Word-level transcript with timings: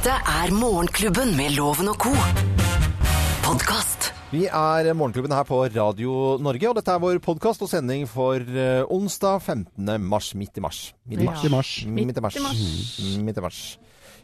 Dette 0.00 0.14
er 0.16 0.52
Morgenklubben 0.56 1.34
med 1.36 1.52
Loven 1.58 1.90
og 1.92 1.98
co. 2.00 2.10
Podkast. 3.44 4.06
Vi 4.30 4.46
er 4.46 4.88
Morgenklubben 4.96 5.34
her 5.34 5.44
på 5.44 5.58
Radio 5.74 6.38
Norge, 6.40 6.70
og 6.70 6.78
dette 6.78 6.94
er 6.94 7.02
vår 7.02 7.18
podkast 7.24 7.60
og 7.66 7.68
sending 7.68 8.06
for 8.08 8.40
eh, 8.40 8.80
onsdag 8.88 9.42
15. 9.44 9.90
mars. 10.08 10.30
Midt 10.40 10.56
i 10.56 10.62
mars. 10.64 10.78
Midt 11.04 11.20
i 11.20 11.26
mars. 11.28 11.44
Midt 11.44 11.50
i 11.50 11.52
mars. 11.52 11.74
Midt 11.84 12.16
i 12.16 12.24
mars. 12.24 12.38
Midt 12.38 12.40
i 12.40 12.46
mars. 12.46 12.62
Mm, 13.02 13.26
Midt 13.28 13.40
i 13.42 13.44
mars. 13.44 13.60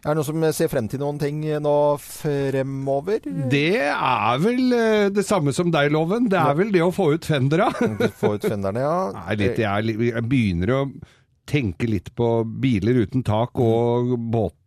Er 0.06 0.08
det 0.08 0.16
noen 0.20 0.28
som 0.30 0.46
ser 0.56 0.72
frem 0.72 0.88
til 0.92 1.02
noen 1.02 1.20
ting 1.20 1.44
nå 1.64 1.74
fremover? 2.00 3.20
Det 3.52 3.66
er 3.90 4.40
vel 4.46 4.64
eh, 4.78 5.04
det 5.12 5.26
samme 5.28 5.52
som 5.56 5.68
deg, 5.74 5.92
Loven. 5.92 6.30
Det 6.32 6.40
er 6.40 6.56
vel 6.56 6.72
det 6.72 6.84
å 6.86 6.92
få 6.94 7.10
ut 7.18 7.28
fendera. 7.28 7.68
Få 8.22 8.36
ut 8.38 8.48
fenderne, 8.48 8.80
ja. 8.86 8.96
Nei, 9.20 9.38
litt, 9.44 9.60
jeg, 9.60 9.68
er 9.68 9.84
litt- 9.92 10.04
jeg 10.08 10.24
begynner 10.32 10.74
å 10.78 10.82
tenke 11.46 11.86
litt 11.86 12.08
på 12.18 12.30
biler 12.64 13.04
uten 13.04 13.22
tak 13.26 13.54
og 13.62 14.16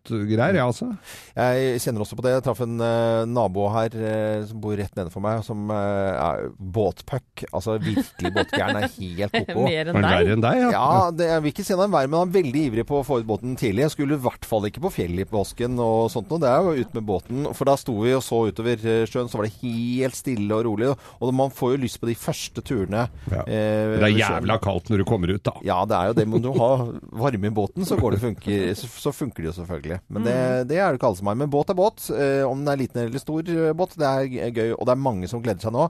båtgreier, 0.09 0.57
jeg 0.57 0.65
altså. 0.65 0.87
Jeg 1.35 1.81
kjenner 1.83 2.03
også 2.03 2.17
på 2.17 2.25
det. 2.25 2.33
Jeg 2.35 2.45
traff 2.45 2.61
en 2.65 2.75
uh, 2.81 3.25
nabo 3.29 3.67
her 3.73 3.95
uh, 3.95 4.45
som 4.49 4.61
bor 4.63 4.75
rett 4.79 4.95
nedenfor 4.97 5.23
meg, 5.23 5.43
som 5.45 5.69
uh, 5.71 5.77
er 6.15 6.49
båtpuck. 6.57 7.45
Altså 7.51 7.77
virkelig 7.81 8.31
båtgæren. 8.35 8.79
Er 8.79 8.93
helt 8.95 9.37
ko-ko. 9.39 9.65
Mer 9.67 9.91
Er 9.91 9.93
enn 9.93 10.07
deg. 10.07 10.31
enn 10.35 10.45
deg? 10.45 10.63
Ja, 10.75 10.89
det, 11.15 11.29
jeg 11.33 11.45
vil 11.45 11.53
ikke 11.53 11.67
si 11.67 11.75
han 11.75 11.85
er 11.85 11.93
verre, 11.93 12.11
men 12.11 12.21
han 12.21 12.31
er 12.31 12.37
veldig 12.39 12.65
ivrig 12.69 12.87
på 12.89 12.99
å 13.01 13.05
få 13.07 13.21
ut 13.21 13.29
båten 13.29 13.57
tidlig. 13.59 13.85
Jeg 13.87 13.95
skulle 13.95 14.19
i 14.19 14.23
hvert 14.25 14.47
fall 14.49 14.69
ikke 14.69 14.83
på 14.87 14.93
fjellet 14.99 15.25
i 15.25 15.29
påsken 15.29 15.79
og 15.83 16.09
sånt 16.13 16.31
noe. 16.31 16.41
Det 16.43 16.51
er 16.51 16.65
jo 16.67 16.85
ut 16.85 16.97
med 16.99 17.07
båten. 17.09 17.49
For 17.57 17.69
da 17.69 17.77
sto 17.79 17.97
vi 18.03 18.15
og 18.17 18.23
så 18.25 18.41
utover 18.49 18.85
sjøen, 19.09 19.29
så 19.31 19.39
var 19.39 19.49
det 19.49 19.55
helt 19.61 20.17
stille 20.17 20.59
og 20.59 20.65
rolig. 20.69 20.91
Og 21.19 21.33
man 21.35 21.53
får 21.53 21.75
jo 21.75 21.83
lyst 21.85 22.01
på 22.01 22.09
de 22.09 22.17
første 22.19 22.63
turene. 22.65 23.07
Ja. 23.31 23.43
Det 23.49 24.05
er 24.09 24.15
jævla 24.15 24.59
kaldt 24.63 24.91
når 24.91 25.03
du 25.03 25.07
kommer 25.09 25.31
ut, 25.33 25.43
da. 25.45 25.55
Ja, 25.65 25.81
det 25.89 25.97
er 25.97 26.11
jo 26.11 26.17
det. 26.19 26.27
Men 26.29 26.43
du 26.43 26.51
har 26.57 26.85
varme 27.19 27.49
i 27.49 27.53
båten, 27.53 27.85
så, 27.87 27.97
går 27.99 28.15
det 28.15 28.23
funker, 28.23 28.65
så, 28.77 28.89
så 29.07 29.13
funker 29.15 29.43
det 29.43 29.51
jo 29.51 29.57
selvfølgelig. 29.59 29.98
Men 30.07 30.25
det, 30.25 30.37
det 30.69 30.79
er 30.79 30.91
det 30.93 30.99
ikke 30.99 31.09
alle 31.11 31.19
som 31.19 31.29
har. 31.31 31.37
Men 31.41 31.51
båt 31.51 31.73
er 31.73 31.77
båt. 31.79 32.07
Eh, 32.13 32.43
om 32.47 32.63
den 32.63 32.71
er 32.73 32.81
liten 32.83 33.03
eller 33.03 33.21
stor 33.21 33.43
eh, 33.43 33.73
båt, 33.77 33.97
det 33.99 34.07
er 34.09 34.49
gøy. 34.49 34.73
Og 34.77 34.85
det 34.87 34.95
er 34.95 35.05
mange 35.09 35.29
som 35.31 35.43
gleder 35.43 35.63
seg 35.65 35.75
nå. 35.75 35.89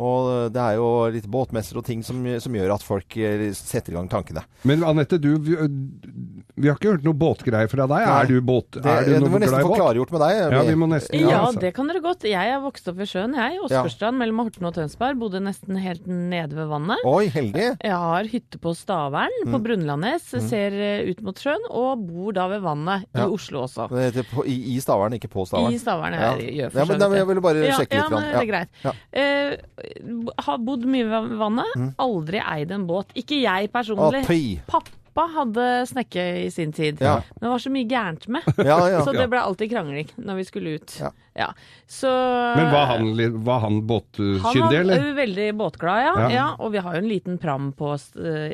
Og 0.00 0.48
det 0.54 0.60
er 0.62 0.78
jo 0.78 0.86
litt 1.12 1.26
båtmesser 1.28 1.76
og 1.76 1.84
ting 1.84 2.00
som, 2.06 2.22
som 2.40 2.54
gjør 2.56 2.72
at 2.72 2.84
folk 2.86 3.16
eh, 3.20 3.50
setter 3.56 3.92
i 3.92 3.98
gang 3.98 4.08
tankene. 4.08 4.46
Men 4.68 4.84
Anette, 4.88 5.18
du, 5.20 5.34
vi, 5.44 5.58
vi 6.56 6.70
har 6.70 6.78
ikke 6.78 6.94
hørt 6.94 7.04
noe 7.04 7.18
båtgreier 7.20 7.68
fra 7.68 7.84
deg. 7.90 8.06
Nei. 8.06 8.14
Er 8.22 8.30
du 8.30 8.38
båt? 8.40 8.78
Det, 8.78 8.84
er 8.86 9.04
du 9.04 9.12
det 9.12 9.20
noe 9.20 9.34
må 9.34 9.42
nesten 9.42 9.58
glad 9.58 9.68
få 9.68 9.76
klargjort 9.76 10.14
med 10.14 10.24
deg. 10.24 10.40
Ja, 10.56 10.62
vi 10.70 10.78
må 10.80 10.88
nesten 10.90 11.20
Ja, 11.20 11.42
altså. 11.44 11.60
det 11.66 11.74
kan 11.76 11.90
dere 11.90 12.02
godt. 12.04 12.24
Jeg 12.30 12.54
er 12.54 12.62
vokst 12.64 12.88
opp 12.88 12.96
ved 13.00 13.10
sjøen, 13.12 13.36
jeg. 13.36 13.58
I 13.60 13.74
ja. 13.74 14.12
mellom 14.16 14.44
Horten 14.46 14.70
og 14.70 14.76
Tønsberg. 14.78 15.20
Bodde 15.20 15.42
nesten 15.44 15.76
helt 15.80 16.08
nede 16.08 16.56
ved 16.56 16.70
vannet. 16.72 17.04
Oi, 17.08 17.28
heldig. 17.32 17.68
Jeg 17.84 18.00
har 18.06 18.32
hytte 18.32 18.60
på 18.62 18.72
Stavern 18.78 19.28
Mm. 19.40 19.52
på 19.54 19.60
Brunlandnes, 19.64 20.26
ser 20.48 20.74
eh, 20.76 21.10
ut 21.10 21.20
mot 21.24 21.38
sjøen, 21.38 21.62
og 21.70 22.02
bor 22.08 22.34
da 22.36 22.46
ved 22.50 22.62
vannet 22.64 23.06
Ja. 23.14 23.24
i 23.24 23.30
Oslo 23.40 23.64
også. 23.64 23.88
Det 23.90 24.06
heter 24.10 24.28
på, 24.30 24.44
i, 24.46 24.56
I 24.74 24.78
Stavern, 24.84 25.16
ikke 25.16 25.30
på 25.32 25.46
Stavern. 25.48 25.74
I 25.74 25.80
Stavern. 25.80 26.16
Ja. 26.16 26.30
Jeg 26.36 26.54
gjør 26.60 26.68
Ja, 26.68 26.70
for 26.86 26.94
ja, 26.94 27.08
men 27.08 27.18
jeg 27.18 27.28
ville 27.32 27.44
bare 27.48 27.66
ja, 27.66 27.80
sjekke 27.80 27.98
ja, 27.98 28.06
litt. 28.06 28.14
men 28.14 28.28
det 28.28 28.40
er 28.44 28.48
greit. 28.52 28.80
Ja. 28.84 28.94
Uh, 29.16 30.32
har 30.46 30.64
bodd 30.70 30.88
mye 30.90 31.10
ved 31.10 31.36
vannet. 31.40 31.76
Mm. 31.76 31.92
Aldri 32.06 32.42
eid 32.44 32.74
en 32.76 32.88
båt. 32.90 33.14
Ikke 33.18 33.40
jeg 33.42 33.70
personlig. 33.72 34.24
Oh, 34.28 34.64
Pappa 34.70 35.26
hadde 35.34 35.66
snekke 35.90 36.26
i 36.44 36.50
sin 36.54 36.74
tid. 36.76 37.00
Ja. 37.02 37.18
Men 37.34 37.48
det 37.48 37.54
var 37.54 37.64
så 37.64 37.72
mye 37.74 37.88
gærent 37.90 38.28
med. 38.28 38.46
Ja, 38.58 38.78
ja. 38.92 39.02
Så 39.06 39.16
det 39.16 39.26
ble 39.32 39.42
alltid 39.42 39.72
krangling 39.72 40.12
når 40.20 40.40
vi 40.40 40.46
skulle 40.48 40.76
ut. 40.78 40.96
Ja. 41.40 41.50
Så 41.90 42.06
Men 42.56 42.68
var 42.70 42.86
han, 42.92 43.08
var 43.42 43.60
han 43.64 43.70
han 43.70 43.80
båtkyndig, 43.86 44.42
var 44.42 44.54
Han 44.54 44.90
var 44.90 45.14
veldig 45.16 45.46
båtglad, 45.58 46.02
ja. 46.04 46.12
Ja. 46.20 46.28
ja. 46.34 46.46
Og 46.62 46.70
vi 46.74 46.78
har 46.84 46.94
jo 46.98 47.02
en 47.02 47.08
liten 47.10 47.38
pram 47.42 47.72
på, 47.74 47.94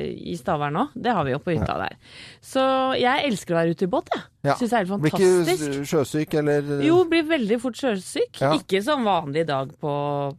i 0.07 0.33
Stavern 0.39 0.73
nå. 0.77 0.87
Det 0.95 1.13
har 1.13 1.25
vi 1.27 1.35
jo 1.35 1.41
på 1.43 1.53
hytta 1.53 1.75
der. 1.83 1.97
Så 2.41 2.63
jeg 2.97 3.27
elsker 3.27 3.53
å 3.53 3.59
være 3.61 3.75
ute 3.77 3.85
i 3.85 3.91
båt, 3.91 4.09
jeg. 4.15 4.23
Ja. 4.47 4.53
Syns 4.55 4.71
det 4.71 4.77
er 4.77 4.85
helt 4.85 5.01
Blir 5.03 5.11
ikke 5.11 5.27
fantastisk. 5.27 5.87
sjøsyk, 5.91 6.35
eller 6.39 6.67
Jo, 6.85 7.01
blir 7.11 7.25
veldig 7.27 7.57
fort 7.59 7.75
sjøsyk. 7.75 8.37
Ja. 8.39 8.53
Ikke 8.55 8.79
som 8.85 9.03
vanlig 9.03 9.43
dag 9.49 9.73
på, 9.81 9.91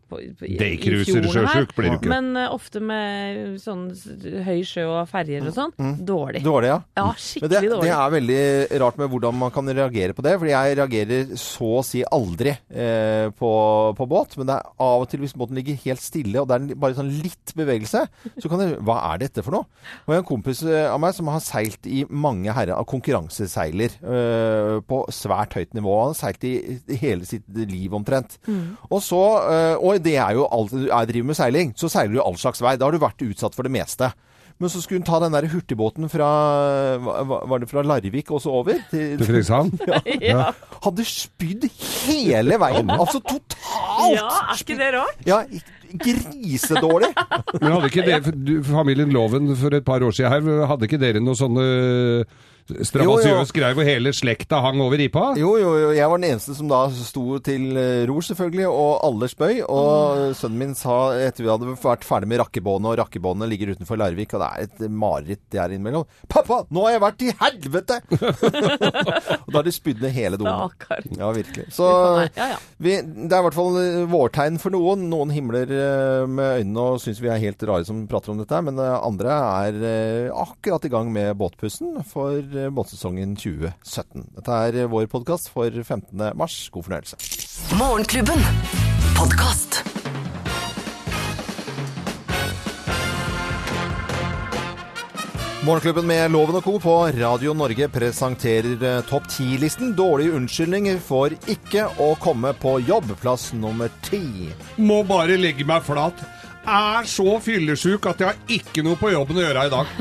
på 0.09 0.19
på- 0.19 0.47
i- 0.47 0.55
i 0.55 0.59
Daycruiser 0.59 1.27
fjorden 1.29 1.67
blir 1.77 1.91
du 1.91 1.97
ikke. 1.99 2.09
Men 2.09 2.31
uh, 2.39 2.47
ofte 2.55 2.81
med 2.81 3.59
sånn 3.61 3.91
høy 4.47 4.63
sjø 4.65 4.87
og 4.89 5.09
ferjer 5.11 5.45
og 5.47 5.53
sånn. 5.55 5.75
Dårlig. 6.09 6.43
Dårlig, 6.43 6.69
ja. 6.73 6.79
Ja, 6.97 7.13
skikkelig 7.13 7.51
det, 7.53 7.61
dårlig. 7.69 7.83
det 7.85 7.93
er 7.99 8.11
veldig 8.17 8.81
rart 8.81 8.97
med 8.99 9.11
hvordan 9.13 9.35
man 9.35 9.51
kan 9.51 9.67
reagere 9.69 10.15
på 10.17 10.23
det. 10.25 10.39
Fordi 10.41 10.55
jeg 10.57 10.79
reagerer 10.81 11.37
så 11.37 11.71
å 11.83 11.85
si 11.85 12.03
aldri 12.09 12.38
eh, 12.47 13.29
på, 13.35 13.51
på 13.99 14.07
båt. 14.07 14.37
Men 14.39 14.47
det 14.47 14.57
er 14.57 14.69
av 14.85 15.03
og 15.03 15.09
til 15.11 15.21
hvis 15.25 15.35
båten 15.39 15.59
ligger 15.59 15.79
helt 15.85 16.03
stille, 16.03 16.39
og 16.41 16.47
det 16.49 16.59
er 16.59 16.79
bare 16.79 16.95
sånn 16.95 17.11
litt 17.11 17.55
bevegelse, 17.59 18.05
så 18.39 18.51
kan 18.51 18.63
det 18.63 18.69
Hva 18.87 18.99
er 19.11 19.23
dette 19.25 19.43
for 19.43 19.57
noe? 19.57 19.67
Og 20.07 20.13
jeg 20.13 20.21
har 20.21 20.23
en 20.23 20.29
kompis 20.29 20.63
eh, 20.63 20.87
av 20.93 21.01
meg 21.03 21.17
som 21.17 21.31
har 21.33 21.43
seilt 21.45 21.89
i 21.91 22.05
mange 22.09 22.53
herrer 22.55 22.77
av 22.77 22.87
konkurranseseiler 22.89 23.99
eh, 23.99 24.79
på 24.87 25.01
svært 25.15 25.59
høyt 25.59 25.75
nivå. 25.75 25.97
Han 26.05 26.15
har 26.15 26.21
seilt 26.21 26.47
i 26.47 26.55
hele 27.03 27.27
sitt 27.29 27.49
liv 27.49 27.95
omtrent. 27.99 28.39
Og 28.91 29.03
så 29.05 29.23
eh, 29.49 29.75
Og 29.83 29.99
det 30.05 30.17
er 30.21 30.37
jo 30.39 30.47
alt 30.53 30.73
Jeg 30.77 31.11
driver 31.11 31.33
med 31.33 31.39
seiling, 31.39 31.75
så 31.77 31.91
seiler 31.93 32.19
du 32.19 32.23
all 32.23 32.39
slags 32.39 32.63
vei. 32.63 32.77
Da 32.79 32.87
har 32.87 32.95
du 32.95 33.03
vært 33.03 33.25
utsatt 33.27 33.57
for 33.57 33.67
det 33.67 33.75
meste. 33.75 34.13
Men 34.59 34.73
så 34.73 34.81
skulle 34.83 34.99
hun 34.99 35.07
ta 35.07 35.21
den 35.23 35.35
der 35.37 35.47
hurtigbåten 35.53 36.09
fra 36.11 36.29
Var 36.99 37.63
det 37.63 37.69
fra 37.71 37.85
Larvik 37.87 38.31
og 38.35 38.41
så 38.43 38.51
over? 38.61 38.81
Til, 38.91 39.17
Til 39.21 39.27
Fredrikshavn? 39.29 39.71
ja. 40.33 40.49
hadde 40.85 41.05
spydd 41.07 41.69
hele 42.09 42.59
veien. 42.59 42.91
Altså 42.91 43.21
totalt! 43.23 43.59
ja, 44.17 44.27
er 44.27 44.59
ikke 44.59 44.79
det 44.81 44.91
rart? 44.97 45.23
Ja, 45.27 45.43
grisedårlig. 45.95 47.13
Men 47.61 47.73
hadde 47.77 47.91
ikke 47.93 48.07
dere, 48.07 48.35
du, 48.35 48.55
familien 48.67 49.15
Loven 49.15 49.55
for 49.59 49.75
et 49.77 49.87
par 49.87 50.05
år 50.05 50.15
siden 50.15 50.35
her, 50.35 50.69
hadde 50.71 50.89
ikke 50.89 51.01
dere 51.01 51.23
noe 51.25 51.39
sånne 51.39 51.67
strabasiøs 52.69 53.53
greier 53.57 53.77
hvor 53.77 53.87
hele 53.87 54.13
slekta 54.17 54.61
hang 54.65 54.81
over 54.85 55.01
ripa? 55.01 55.33
Jo, 55.41 55.55
jo, 55.61 55.73
jo. 55.81 55.89
Jeg 55.97 56.11
var 56.11 56.21
den 56.21 56.29
eneste 56.33 56.57
som 56.57 56.69
da 56.71 56.83
sto 56.93 57.39
til 57.45 57.79
eh, 57.81 58.05
ror, 58.09 58.25
selvfølgelig, 58.25 58.67
og 58.69 58.91
alle 59.07 59.29
spøy. 59.31 59.63
Og 59.65 60.37
sønnen 60.39 60.61
min 60.61 60.75
sa, 60.79 60.99
etter 61.17 61.47
vi 61.47 61.53
hadde 61.53 61.77
vært 61.81 62.07
ferdig 62.07 62.31
med 62.31 62.43
rakkebåndet, 62.43 62.91
og 62.93 62.99
rakkebåndet 63.03 63.51
ligger 63.53 63.75
utenfor 63.77 64.01
Larvik, 64.01 64.35
og 64.37 64.45
det 64.45 64.51
er 64.51 64.69
et 64.69 64.85
mareritt 64.89 65.45
der 65.55 65.75
innimellom 65.75 66.07
'Pappa, 66.29 66.63
nå 66.75 66.85
har 66.85 66.97
jeg 66.97 67.03
vært 67.05 67.25
i 67.25 67.33
helvete!' 67.41 68.01
og 69.45 69.49
da 69.49 69.57
har 69.59 69.67
de 69.67 69.75
spydd 69.75 70.03
ned 70.05 70.15
hele 70.15 70.41
doen. 70.41 70.49
Ja, 71.17 71.31
virkelig. 71.35 71.69
Så 71.75 71.89
vi, 72.79 72.99
det 73.01 73.33
er 73.33 73.41
i 73.41 73.47
hvert 73.49 73.57
fall 73.57 73.79
eh, 73.81 74.05
vårtegn 74.11 74.61
for 74.61 74.75
noen. 74.75 75.09
Noen 75.11 75.33
himler 75.35 75.73
eh, 75.73 75.78
med 76.29 76.63
øynene 76.63 76.85
og 76.95 77.01
syns 77.03 77.21
vi 77.23 77.31
er 77.33 77.41
helt 77.43 77.63
rare 77.69 77.87
som 77.89 78.05
prater 78.11 78.33
om 78.33 78.41
dette, 78.41 78.61
men 78.65 78.79
eh, 78.83 78.95
andre 78.99 79.39
er 79.65 79.81
eh, 79.91 80.31
akkurat 80.35 80.85
i 80.85 80.93
gang 80.93 81.13
med 81.15 81.37
båtpussen 81.41 81.99
for 82.09 82.39
eh, 82.39 82.71
båtsesongen 82.75 83.37
2017. 83.39 84.29
Dette 84.39 84.63
er 84.69 84.83
eh, 84.85 84.91
vår 84.91 85.09
podkast 85.13 85.53
for 85.55 85.73
15. 85.73 86.13
mars. 86.39 86.61
God 86.75 86.89
fornøyelse. 86.89 87.21
Morgenklubben. 87.81 88.45
Podkast. 89.19 89.88
Morgenklubben 95.69 96.07
med 96.09 96.31
Loven 96.33 96.57
og 96.57 96.65
Co. 96.65 96.79
på 96.81 96.93
Radio 97.13 97.53
Norge 97.53 97.91
presenterer 97.93 98.85
eh, 98.89 99.03
topp 99.05 99.27
10-listen. 99.29 99.91
Dårlige 99.93 100.33
unnskyldninger 100.39 100.97
for 101.05 101.35
ikke 101.45 101.83
å 102.01 102.15
komme 102.23 102.55
på 102.57 102.79
jobb. 102.89 103.11
Plass 103.21 103.51
nummer 103.53 103.93
ti. 104.07 104.49
Må 104.81 105.03
bare 105.05 105.37
legge 105.37 105.67
meg 105.69 105.85
flat. 105.85 106.23
Er 106.65 107.05
så 107.13 107.37
fyllesyk 107.45 108.09
at 108.09 108.25
jeg 108.25 108.31
har 108.31 108.57
ikke 108.57 108.87
noe 108.87 108.97
på 108.97 109.13
jobben 109.13 109.43
å 109.43 109.45
gjøre 109.45 109.67
i 109.69 109.75
dag. 109.75 109.93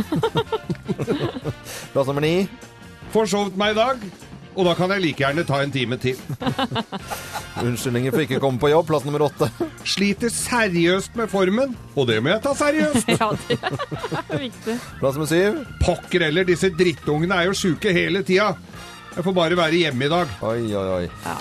Plass 1.92 2.08
nummer 2.14 2.24
ni. 2.24 2.48
Forsovet 3.12 3.60
meg 3.60 3.76
i 3.76 3.80
dag, 3.82 4.08
og 4.56 4.72
da 4.72 4.80
kan 4.80 4.96
jeg 4.96 5.04
like 5.04 5.26
gjerne 5.26 5.48
ta 5.52 5.60
en 5.66 5.76
time 5.76 6.00
til. 6.00 6.16
Unnskyldninger 7.64 8.14
for 8.14 8.24
ikke 8.24 8.40
å 8.40 8.44
komme 8.44 8.62
på 8.62 8.72
jobb. 8.72 8.88
Plass 8.90 9.06
nummer 9.08 9.26
åtte. 9.28 9.50
Sliter 9.88 10.32
seriøst 10.34 11.18
med 11.18 11.32
formen, 11.32 11.76
og 11.96 12.08
det 12.10 12.20
må 12.24 12.34
jeg 12.34 12.44
ta 12.46 12.54
seriøst. 12.58 13.12
Ja, 13.18 13.32
det 13.34 13.58
er 14.38 14.42
viktig. 14.46 14.78
Plass 15.02 15.18
nummer 15.18 15.30
syv. 15.32 15.62
Pokker 15.82 16.28
heller, 16.28 16.48
disse 16.48 16.70
drittungene 16.76 17.42
er 17.42 17.50
jo 17.50 17.58
sjuke 17.58 17.94
hele 17.96 18.24
tida. 18.28 18.52
Jeg 19.16 19.26
får 19.26 19.34
bare 19.34 19.58
være 19.58 19.82
hjemme 19.82 20.06
i 20.06 20.14
dag. 20.14 20.34
Oi, 20.46 20.60
oi, 20.78 20.88
oi. 21.00 21.06
Ja. 21.26 21.38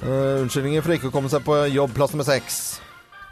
Uh, 0.00 0.40
unnskyldninger 0.42 0.82
for 0.82 0.96
ikke 0.96 1.10
å 1.10 1.14
komme 1.14 1.30
seg 1.30 1.44
på 1.46 1.58
jobb. 1.70 1.92
Plass 1.96 2.16
nummer 2.16 2.26
seks. 2.26 2.60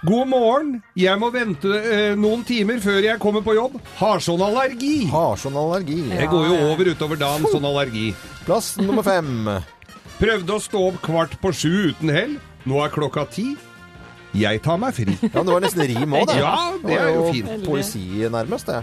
God 0.06 0.28
morgen. 0.30 0.76
Jeg 0.94 1.18
må 1.18 1.32
vente 1.34 1.72
eh, 1.74 2.12
noen 2.14 2.44
timer 2.46 2.78
før 2.78 3.00
jeg 3.02 3.18
kommer 3.18 3.42
på 3.42 3.56
jobb. 3.56 3.80
Har 3.98 4.22
sånn 4.22 4.44
allergi. 4.46 5.08
Har 5.10 5.40
sånn 5.42 5.58
allergi. 5.58 6.04
Det 6.12 6.28
går 6.30 6.44
jo 6.46 6.58
over 6.68 6.92
utover 6.92 7.18
dagen, 7.18 7.48
sånn 7.50 7.66
allergi. 7.66 8.12
Plass 8.46 8.76
nummer 8.78 9.02
fem. 9.02 9.48
Prøvde 10.18 10.54
å 10.56 10.62
stå 10.62 10.80
opp 10.90 10.96
kvart 11.04 11.36
på 11.42 11.52
sju 11.54 11.72
uten 11.92 12.10
hell. 12.10 12.36
Nå 12.68 12.80
er 12.82 12.90
klokka 12.90 13.22
ti. 13.30 13.52
Jeg 14.36 14.60
tar 14.64 14.80
meg 14.82 14.96
fri. 14.96 15.14
Ja, 15.22 15.42
det 15.44 15.52
var 15.52 15.62
nesten 15.62 15.86
rim 15.88 16.16
òg, 16.18 16.26
det. 16.28 16.40
Ja, 16.42 16.56
det 16.82 16.96
er 16.98 17.12
jo 17.14 17.28
fint. 17.32 17.52
Poesi 17.64 18.02
nærmest, 18.30 18.68
det. 18.68 18.82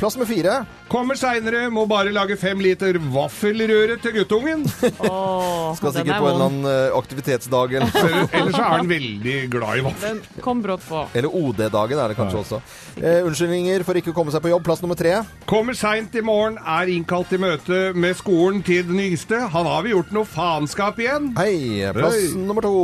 Plass 0.00 0.16
med 0.18 0.26
fire. 0.28 0.54
Kommer 0.90 1.18
seinere, 1.18 1.66
må 1.70 1.84
bare 1.90 2.12
lage 2.14 2.36
fem 2.40 2.58
liter 2.62 2.96
vaffelrøre 3.12 3.96
til 4.02 4.14
guttungen. 4.18 4.64
Oh, 5.06 5.74
Skal 5.78 5.92
sikkert 5.94 6.16
er 6.16 6.22
på 6.22 6.28
en 6.30 6.34
eller 6.34 6.46
annen 6.46 6.68
eh, 6.70 6.96
aktivitetsdag. 6.96 7.76
Eller, 7.80 7.98
Eller 8.02 8.38
eller 8.40 8.58
er 8.60 8.70
han 8.76 8.90
veldig 8.90 9.36
glad 9.52 9.80
i 9.80 9.84
vaffel. 9.86 10.20
Den 10.22 10.42
kom 10.44 10.62
brått 10.64 10.86
på. 10.88 11.04
eller 11.14 11.30
OD-dagen 11.40 11.98
er 12.02 12.12
det 12.14 12.18
kanskje 12.18 12.40
også. 12.42 12.60
Eh, 12.96 13.20
unnskyldninger 13.26 13.84
for 13.86 13.98
ikke 14.00 14.14
å 14.14 14.16
komme 14.16 14.34
seg 14.34 14.42
på 14.46 14.52
jobb. 14.54 14.64
Plass 14.66 14.82
nummer 14.84 14.98
tre. 14.98 15.18
Kommer 15.50 15.76
seint 15.78 16.14
i 16.18 16.24
morgen, 16.24 16.58
er 16.62 16.90
innkalt 16.94 17.30
til 17.32 17.42
møte 17.42 17.82
med 17.94 18.16
skolen 18.18 18.62
til 18.66 18.86
den 18.88 19.02
yngste. 19.10 19.44
Han 19.54 19.68
har 19.70 19.84
vi 19.86 19.94
gjort 19.94 20.10
noe 20.16 20.26
faenskap 20.28 20.98
igjen. 21.02 21.32
Hei. 21.38 21.84
Plass 21.94 22.16
Hei. 22.16 22.34
nummer 22.46 22.64
to. 22.66 22.74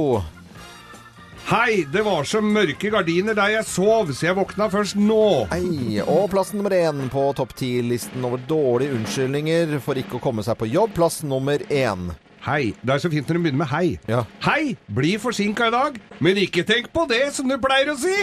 Hei, 1.50 1.84
det 1.92 2.00
var 2.06 2.24
så 2.24 2.40
mørke 2.40 2.88
gardiner 2.92 3.34
der 3.36 3.48
jeg 3.56 3.64
sov, 3.68 4.12
så 4.14 4.26
jeg 4.30 4.36
våkna 4.38 4.68
først 4.72 4.96
nå. 4.96 5.46
Hei. 5.50 6.00
Og 6.06 6.30
plass 6.32 6.52
nummer 6.56 6.70
én 6.76 7.08
på 7.12 7.26
topp 7.36 7.52
ti-listen 7.58 8.24
over 8.24 8.38
dårlige 8.48 8.94
unnskyldninger 8.96 9.74
for 9.84 9.94
ikke 10.00 10.16
å 10.16 10.20
komme 10.22 10.42
seg 10.46 10.56
på 10.60 10.66
jobb. 10.70 10.94
Plass 10.96 11.20
nummer 11.26 11.58
én. 11.68 12.12
Hei. 12.46 12.72
Det 12.82 12.90
er 12.94 12.98
så 13.04 13.10
fint 13.12 13.28
når 13.28 13.34
du 13.38 13.42
begynner 13.44 13.60
med 13.60 13.70
hei. 13.70 13.98
Ja. 14.10 14.22
Hei, 14.46 14.76
blir 14.90 15.18
forsinka 15.22 15.66
i 15.68 15.74
dag, 15.74 15.98
men 16.24 16.36
ikke 16.42 16.64
tenk 16.66 16.86
på 16.94 17.02
det, 17.10 17.20
som 17.36 17.48
du 17.50 17.56
pleier 17.62 17.88
å 17.92 17.96
si. 18.00 18.12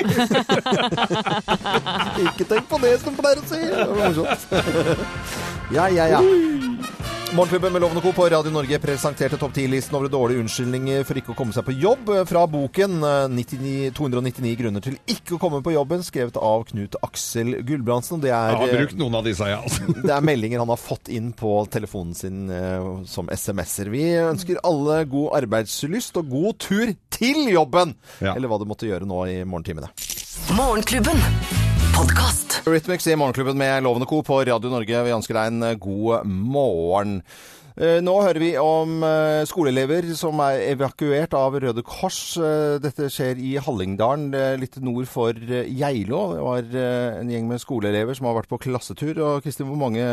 Ikke 2.26 2.46
tenk 2.50 2.66
på 2.72 2.78
det 2.84 2.96
som 3.04 3.14
du 3.16 3.20
pleier 3.22 3.40
å 3.40 3.46
si. 3.48 3.62
Det 3.64 3.86
var 3.86 3.96
morsomt. 4.10 4.44
Ja, 5.70 5.86
ja, 5.94 6.08
ja. 6.10 6.18
Morgenklubben 7.34 7.74
med 7.74 7.82
Lovende 7.82 8.02
Co. 8.02 8.12
på 8.12 8.30
Radio 8.30 8.52
Norge 8.52 8.80
presenterte 8.80 9.38
topp 9.38 9.54
10-listen 9.54 9.96
over 9.96 10.10
dårlige 10.10 10.42
unnskyldninger 10.42 11.04
for 11.06 11.20
ikke 11.20 11.30
å 11.36 11.36
komme 11.38 11.54
seg 11.54 11.68
på 11.68 11.76
jobb 11.78 12.10
fra 12.26 12.42
boken 12.50 12.96
eh, 13.06 13.26
99, 13.30 13.92
299 14.00 14.54
grunner 14.58 14.82
til 14.82 14.96
ikke 15.06 15.36
å 15.38 15.40
komme 15.42 15.60
på 15.62 15.76
jobben, 15.76 16.02
skrevet 16.04 16.40
av 16.42 16.66
Knut 16.72 16.98
Aksel 17.06 17.60
Gulbrandsen. 17.68 18.24
Det 18.24 18.32
er, 18.34 18.56
Jeg 18.56 18.62
har 18.64 18.74
eh, 18.74 18.82
brukt 18.82 18.98
noen 18.98 19.20
av 19.22 19.30
disse, 19.30 19.46
ja. 19.46 19.62
det 20.08 20.16
er 20.16 20.26
meldinger 20.26 20.64
han 20.64 20.74
har 20.74 20.82
fått 20.82 21.14
inn 21.14 21.30
på 21.38 21.54
telefonen 21.70 22.18
sin 22.18 22.50
eh, 22.50 22.90
som 23.06 23.30
SMS-er. 23.30 23.94
Vi 23.94 24.04
ønsker 24.24 24.64
alle 24.66 25.04
god 25.14 25.38
arbeidslyst 25.44 26.18
og 26.24 26.34
god 26.34 26.60
tur 26.66 26.96
til 27.14 27.46
jobben! 27.54 27.94
Ja. 28.26 28.34
Eller 28.34 28.50
hva 28.50 28.58
du 28.58 28.66
måtte 28.70 28.90
gjøre 28.90 29.06
nå 29.06 29.22
i 29.30 29.38
morgentimene. 29.46 29.94
Morgenklubben. 30.58 31.22
Podkast. 31.94 32.49
Rhythmix 32.66 33.08
i 33.08 33.16
Morgenklubben 33.16 33.58
med 33.58 33.84
Lovende 33.84 34.06
Co. 34.10 34.22
på 34.22 34.42
Radio 34.44 34.70
Norge. 34.72 35.04
Vi 35.06 35.14
ønsker 35.16 35.38
deg 35.38 35.52
en 35.52 35.80
god 35.80 36.26
morgen. 36.28 37.20
Eh, 37.80 38.02
Nå 38.04 38.12
hører 38.20 38.42
vi 38.44 38.48
om 38.60 38.98
eh, 39.08 39.46
skoleelever 39.48 40.04
som 40.20 40.42
er 40.44 40.66
evakuert 40.74 41.32
av 41.38 41.54
Røde 41.64 41.80
Kors. 41.88 42.18
Eh, 42.36 42.74
Dette 42.84 43.08
skjer 43.08 43.40
i 43.40 43.54
Hallingdalen, 43.64 44.34
litt 44.60 44.76
nord 44.84 45.08
for 45.08 45.32
Geilo. 45.40 46.20
Det 46.36 46.44
var 46.44 46.68
en 47.22 47.32
gjeng 47.32 47.48
med 47.48 47.62
skoleelever 47.64 48.18
som 48.20 48.28
har 48.28 48.36
vært 48.42 48.52
på 48.52 48.60
klassetur. 48.66 49.22
Og 49.24 49.46
Kristin, 49.48 49.70
hvor 49.72 49.80
mange 49.80 50.04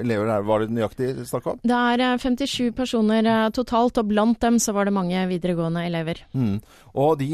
elever 0.00 0.26
er- 0.34 0.42
var 0.42 0.64
det 0.64 0.74
nøyaktig 0.74 1.12
snakk 1.30 1.46
om? 1.52 1.62
Det 1.62 1.78
er 1.78 2.02
eh, 2.02 2.18
57 2.18 2.72
personer 2.74 3.30
totalt, 3.54 4.02
og 4.02 4.10
blant 4.10 4.40
dem 4.42 4.58
så 4.58 4.74
var 4.74 4.90
det 4.90 4.96
mange 4.98 5.22
videregående 5.30 5.86
elever. 5.86 6.24
Mm. 6.34 6.58
Og 6.98 7.18
de 7.22 7.30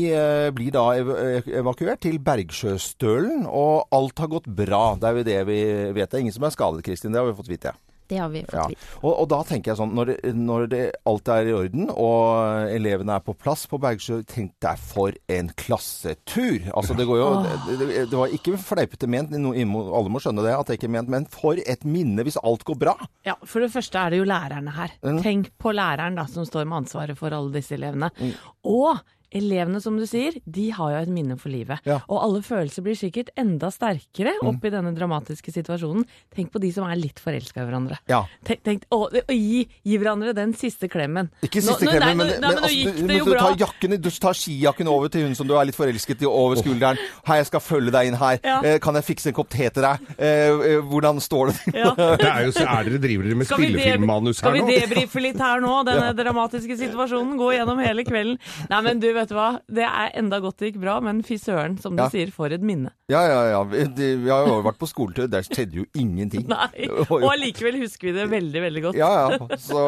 blir 0.57 0.73
da 0.77 0.91
ev 1.01 1.09
evakuert 1.57 2.01
til 2.05 2.19
Bergsjøstølen, 2.21 3.47
og 3.49 3.89
alt 3.97 4.19
har 4.21 4.29
gått 4.29 4.45
bra. 4.47 4.95
Det 5.01 5.09
er 5.09 5.17
jo 5.23 5.25
det 5.33 5.41
vi 5.49 5.61
vet. 5.97 6.11
Det 6.11 6.19
er 6.21 6.27
ingen 6.29 6.37
som 6.37 6.45
er 6.45 6.53
skadet, 6.53 6.85
Kristin. 6.85 7.13
Det 7.17 7.21
har 7.25 7.33
vi 7.33 7.41
fått 7.41 7.49
vite. 7.57 7.73
Det 8.11 8.19
har 8.19 8.29
vi 8.33 8.43
fått 8.45 8.57
Ja. 8.59 8.67
vite. 8.69 8.89
Og, 9.01 9.13
og 9.23 9.29
da 9.31 9.39
tenker 9.47 9.71
jeg 9.73 9.79
sånn, 9.79 9.93
når, 9.95 10.11
når 10.35 10.67
det, 10.73 10.81
alt 11.07 11.31
er 11.31 11.49
i 11.49 11.55
orden, 11.55 11.89
og 11.95 12.71
elevene 12.75 13.15
er 13.17 13.23
på 13.25 13.37
plass 13.39 13.63
på 13.71 13.79
Bergsjø, 13.81 14.21
tenk 14.29 14.53
deg 14.65 14.81
for 14.83 15.15
en 15.31 15.53
klassetur! 15.61 16.67
Altså, 16.75 16.97
det 16.99 17.07
går 17.09 17.21
jo 17.21 17.29
det, 17.47 17.77
det, 17.81 17.89
det 18.11 18.19
var 18.19 18.35
ikke 18.35 18.57
fleipete 18.61 19.09
ment, 19.11 19.33
alle 19.35 20.11
må 20.13 20.21
skjønne 20.23 20.43
det, 20.47 20.57
at 20.57 20.67
det 20.71 20.79
ikke 20.81 20.89
er 20.91 20.95
ment, 20.99 21.13
men 21.13 21.29
for 21.31 21.61
et 21.63 21.87
minne 21.87 22.27
hvis 22.27 22.41
alt 22.43 22.67
går 22.69 22.79
bra! 22.83 22.97
Ja, 23.27 23.37
For 23.47 23.63
det 23.63 23.71
første 23.75 24.01
er 24.03 24.11
det 24.15 24.21
jo 24.23 24.29
lærerne 24.29 24.75
her. 24.75 24.93
Mm. 25.07 25.23
Tenk 25.25 25.53
på 25.61 25.73
læreren 25.77 26.19
da, 26.19 26.27
som 26.31 26.47
står 26.49 26.67
med 26.67 26.83
ansvaret 26.85 27.19
for 27.19 27.33
alle 27.37 27.55
disse 27.55 27.77
elevene. 27.79 28.11
Mm. 28.19 28.35
Og 28.71 28.99
elevene, 29.33 29.81
som 29.83 29.97
du 29.99 30.05
sier, 30.07 30.35
de 30.45 30.71
har 30.75 30.91
jo 30.95 30.99
et 31.05 31.09
minne 31.15 31.37
for 31.39 31.51
livet. 31.53 31.79
Ja. 31.87 32.01
Og 32.11 32.19
alle 32.25 32.41
følelser 32.43 32.83
blir 32.83 32.97
sikkert 32.99 33.31
enda 33.39 33.71
sterkere 33.71 34.33
Mm. 34.41 34.49
oppi 34.51 34.71
denne 34.73 34.93
dramatiske 34.97 35.53
situasjonen. 35.53 36.05
Tenk 36.35 36.51
på 36.53 36.61
de 36.61 36.71
som 36.73 36.85
er 36.89 36.97
litt 36.97 37.21
forelska 37.21 37.63
i 37.63 37.67
hverandre. 37.69 37.99
Ja. 38.09 38.25
Tenk, 38.45 38.63
tenk 38.65 38.83
å, 38.91 39.07
å 39.11 39.35
gi, 39.35 39.67
gi 39.85 39.99
hverandre 39.99 40.35
den 40.35 40.53
siste 40.55 40.89
klemmen. 40.89 41.31
Ikke 41.43 41.61
siste 41.63 41.85
nå- 41.87 41.93
klemmen, 41.95 42.01
nei, 42.01 42.15
men, 42.15 42.27
nei, 42.27 42.39
men 42.41 42.49
men 42.55 42.65
altså, 42.65 42.75
gikk 42.75 42.97
du, 43.01 43.07
det 43.07 43.19
jo 43.19 43.25
du, 43.25 43.31
bra. 43.33 43.41
tar 43.41 43.57
jakken, 43.63 43.97
du 44.01 44.11
tar 44.11 44.35
skijakken 44.35 44.89
over 44.91 45.09
til 45.09 45.27
hun 45.27 45.35
som 45.39 45.47
du 45.47 45.55
er 45.59 45.65
litt 45.69 45.77
forelsket 45.79 46.23
i, 46.23 46.27
over 46.27 46.57
skulderen. 46.61 46.99
Hei, 47.27 47.37
jeg 47.41 47.47
skal 47.51 47.61
følge 47.61 47.91
deg 47.95 48.11
inn 48.11 48.19
her. 48.21 48.41
Ja. 48.45 48.59
Eh, 48.65 48.79
kan 48.83 48.95
jeg 48.99 49.05
fikse 49.05 49.31
en 49.31 49.37
kopp 49.37 49.49
te 49.53 49.69
til 49.71 49.83
deg? 49.87 50.01
Eh, 50.19 50.51
eh, 50.75 50.81
hvordan 50.91 51.21
står 51.23 51.53
det? 51.53 51.75
Ja. 51.79 51.95
Det 52.21 52.27
er 52.29 52.45
jo 52.47 52.53
så 52.57 52.65
er 52.67 52.85
dere 52.89 52.99
driver 53.01 53.25
dere 53.29 53.37
med 53.39 53.47
spillefilmmanus 53.49 54.41
her 54.43 54.53
nå? 54.53 54.65
skal 54.67 54.67
vi 54.67 54.81
debrife 54.81 55.21
litt 55.23 55.39
her 55.41 55.61
nå, 55.63 55.75
denne 55.89 56.11
dramatiske 56.19 56.77
situasjonen? 56.81 57.37
Gå 57.39 57.53
gjennom 57.55 57.79
hele 57.83 58.05
kvelden. 58.05 58.39
Nei, 58.71 58.81
men 58.87 59.01
du, 59.01 59.09
vet 59.21 59.31
du 59.33 59.37
hva. 59.37 59.49
Det 59.69 59.85
er 59.87 60.15
enda 60.19 60.41
godt 60.43 60.59
det 60.63 60.71
gikk 60.73 60.81
bra, 60.83 60.97
men 61.05 61.21
fy 61.27 61.37
søren, 61.41 61.77
som 61.81 61.95
du 61.97 62.03
Ja. 62.03 62.09
sier, 62.13 62.33
for 62.35 62.51
et 62.53 62.65
minne. 62.65 62.91
Ja, 63.13 63.21
ja, 63.29 63.41
ja. 63.53 63.61
Vi, 63.69 63.85
de, 63.97 64.09
vi 64.25 64.31
har 64.33 64.47
jo 64.49 64.61
vært 64.65 64.79
på 64.81 64.89
skoletur. 64.91 65.29
Der 65.31 65.45
skjedde 65.47 65.83
jo 65.83 65.87
ingenting. 65.95 66.47
Nei. 66.55 66.89
Og 67.11 67.29
allikevel 67.31 67.79
husker 67.85 68.11
vi 68.11 68.17
det 68.17 68.29
veldig, 68.33 68.63
veldig 68.67 68.83
godt. 68.89 68.97
Ja, 69.01 69.13
ja. 69.37 69.61
Så, 69.61 69.85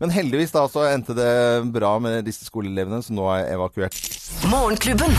men 0.00 0.10
heldigvis 0.14 0.54
da 0.56 0.64
så 0.72 0.86
endte 0.90 1.14
det 1.18 1.30
bra 1.74 1.98
med 2.00 2.24
disse 2.24 2.48
skoleelevene 2.48 3.02
som 3.04 3.20
nå 3.20 3.28
er 3.36 3.52
evakuert. 3.54 4.00
Morgenklubben. 4.48 5.12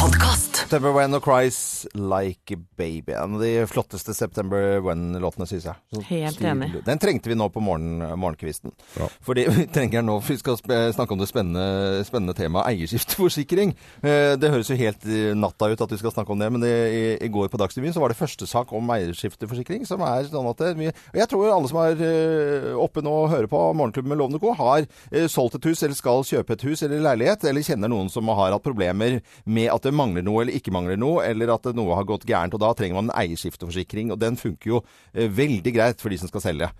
Podkast. 0.00 0.49
September 0.60 0.92
When 0.94 1.14
og 1.16 1.22
Cries 1.24 1.58
Like 1.96 2.54
a 2.54 2.58
Baby. 2.78 3.14
En 3.16 3.36
av 3.36 3.42
de 3.42 3.50
flotteste 3.70 4.12
September 4.14 4.78
When-låtene, 4.84 5.46
syns 5.48 5.66
jeg. 5.66 5.76
Så 5.94 6.02
Helt 6.10 6.40
enig. 6.44 6.68
Den 6.86 7.00
trengte 7.00 7.30
vi 7.30 7.36
nå 7.38 7.46
på 7.52 7.62
morgen, 7.64 7.98
morgenkvisten. 8.20 8.72
Ja. 8.98 9.08
Fordi 9.24 9.46
vi 9.48 9.64
trenger 9.72 10.00
den 10.00 10.08
nå, 10.10 10.18
for 10.22 10.34
vi 10.34 10.40
skal 10.42 10.58
snakke 10.94 11.16
om 11.16 11.20
det 11.22 11.28
spennende, 11.30 12.04
spennende 12.06 12.34
temaet 12.38 12.68
eierskifteforsikring. 12.74 13.72
Eh, 14.04 14.36
Det 14.40 14.50
høres 14.52 14.70
jo 14.70 14.76
helt 14.78 15.04
eh, 15.08 15.32
natta 15.38 15.70
ut 15.72 15.80
at 15.84 15.94
vi 15.94 15.98
skal 16.00 16.12
snakke 16.14 16.34
om 16.34 16.40
det, 16.42 16.50
men 16.54 16.62
det, 16.64 16.72
i, 16.94 17.02
i 17.26 17.30
går 17.32 17.48
på 17.52 17.58
Dagsrevyen 17.60 17.94
så 17.96 18.02
var 18.04 18.12
det 18.12 18.18
første 18.20 18.46
sak 18.50 18.72
om 18.76 18.92
eierskifteforsikring, 18.94 19.86
som 19.88 20.04
er 20.06 20.28
sånn 20.30 20.48
at 20.50 20.60
det, 20.62 20.70
vi, 20.78 20.90
Jeg 21.18 21.28
tror 21.32 21.50
alle 21.54 21.70
som 21.72 21.80
er 21.82 22.04
eh, 22.04 22.70
oppe 22.78 23.02
nå 23.04 23.16
og 23.24 23.30
hører 23.32 23.50
på 23.50 23.62
Morgenklubben 23.78 24.12
med 24.12 24.20
Lovende 24.20 24.42
Co, 24.42 24.52
har 24.60 24.84
eh, 25.10 25.26
solgt 25.30 25.58
et 25.58 25.70
hus 25.70 25.82
eller 25.86 25.96
skal 25.98 26.24
kjøpe 26.28 26.54
et 26.58 26.66
hus 26.68 26.84
eller 26.86 27.02
leilighet, 27.10 27.44
eller 27.50 27.64
kjenner 27.66 27.90
noen 27.92 28.12
som 28.12 28.28
har 28.30 28.52
hatt 28.54 28.64
problemer 28.66 29.20
med 29.48 29.70
at 29.72 29.86
det 29.88 29.94
mangler 29.96 30.24
noe 30.26 30.44
eller 30.44 30.49
ikke 30.56 30.72
mangler 30.74 30.98
noe, 31.00 31.24
eller 31.26 31.52
at 31.54 31.68
noe 31.76 31.96
har 31.98 32.08
gått 32.08 32.26
gærent. 32.28 32.54
og 32.56 32.62
Da 32.62 32.72
trenger 32.76 32.98
man 32.98 33.10
en 33.10 33.16
eierskifteforsikring, 33.22 34.12
og 34.14 34.20
den 34.22 34.38
funker 34.40 34.74
jo 34.74 34.82
eh, 35.14 35.30
veldig 35.30 35.74
greit 35.76 36.02
for 36.02 36.12
de 36.12 36.20
som 36.20 36.30
skal 36.30 36.44
selge. 36.44 36.70